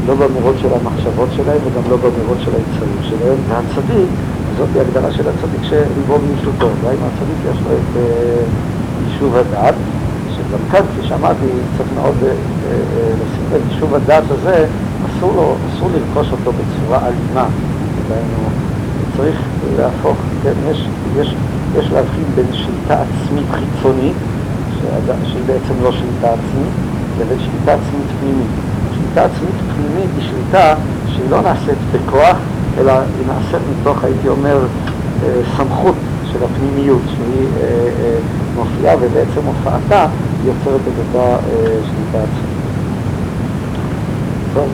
[0.06, 4.08] לא באמירות של המחשבות שלהם וגם לא באמירות של היצרים שלהם, והצדיק,
[4.58, 8.42] זאת היא הגדרה של הצדיק שליבו ברשותו, דהיינו הצדיק יש לו את אה,
[9.06, 9.74] יישוב הדעת,
[10.30, 11.46] שגם כאן, כפי שאמרתי,
[11.76, 14.66] צריך מאוד אה, אה, לשים לב, יישוב הדעת הזה,
[15.06, 17.46] אסור, אסור לרכוש אותו בצורה אלימה,
[18.08, 18.48] דהיינו
[19.16, 19.40] צריך
[19.76, 21.34] להפוך, כן, יש, יש,
[21.78, 24.16] יש להבחין בין שליטה עצמית חיצונית,
[25.24, 26.74] שהיא בעצם לא שליטה עצמית,
[27.20, 28.50] לבין שליטה עצמית פנימית.
[28.94, 30.74] שליטה עצמית פנימית היא שליטה
[31.08, 32.36] שהיא לא נעשית בכוח,
[32.78, 34.58] אלא היא נעשית מתוך, הייתי אומר,
[35.22, 35.94] אה, סמכות
[36.32, 37.68] של הפנימיות, שהיא אה,
[38.00, 38.18] אה,
[38.56, 40.06] מופיעה ובעצם הופעתה
[40.44, 41.36] יוצרת את אותה
[41.84, 42.54] שליטה עצמית.
[44.54, 44.68] טוב,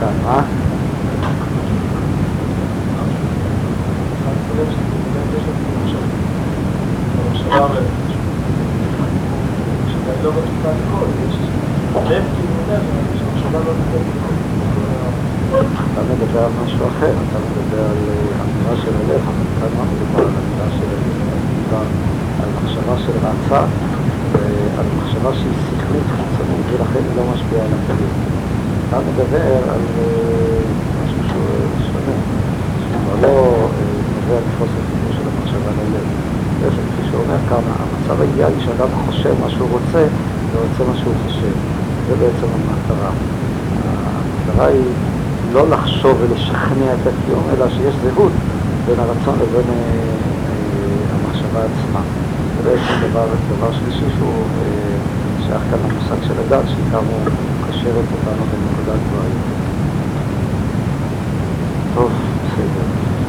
[0.00, 0.42] כאן, מה?
[0.42, 2.18] לא בתקופה הכל, יש לב כאילו
[3.60, 3.78] לב,
[4.10, 4.49] שהמחשבה לא
[15.92, 17.96] אתה מדבר על משהו אחר, אתה מדבר על
[18.40, 21.20] אמירה של הלב, אבל כאן לא מדבר על אמירה של הלב,
[21.60, 21.82] מדבר
[22.42, 23.64] על מחשבה של רצה,
[24.32, 28.14] ועל מחשבה שהיא שכלית חיצונית, ולכן היא לא משפיעה על הכלים.
[28.88, 29.82] אתה מדבר על
[31.04, 31.44] משהו שהוא
[31.92, 32.16] שונה,
[32.82, 33.68] שהוא לא
[34.30, 36.06] נובע מחוסר חיבור של המחשבה ללב.
[36.60, 40.06] בעצם, כפי שאומר כאן, המצב האידיאלי שאדם חושב מה שהוא רוצה
[40.52, 41.52] ורוצה מה שהוא חושב.
[42.08, 43.10] זה בעצם המטרה.
[43.84, 44.84] המטרה היא
[45.52, 48.32] לא לחשוב ולשכנע את הקיום, אלא שיש זהות
[48.86, 49.74] בין הרצון לבין אה,
[50.48, 52.00] אה, המחשבה עצמה.
[52.56, 53.26] זה בעצם דבר,
[53.56, 54.96] דבר שלישי שהוא אה,
[55.46, 57.20] שייך כאן למושג של הדת, שאיתם הוא
[57.60, 59.40] מקשרת אותנו בנקודת דברים.
[61.94, 62.10] טוב,
[62.44, 63.19] בסדר.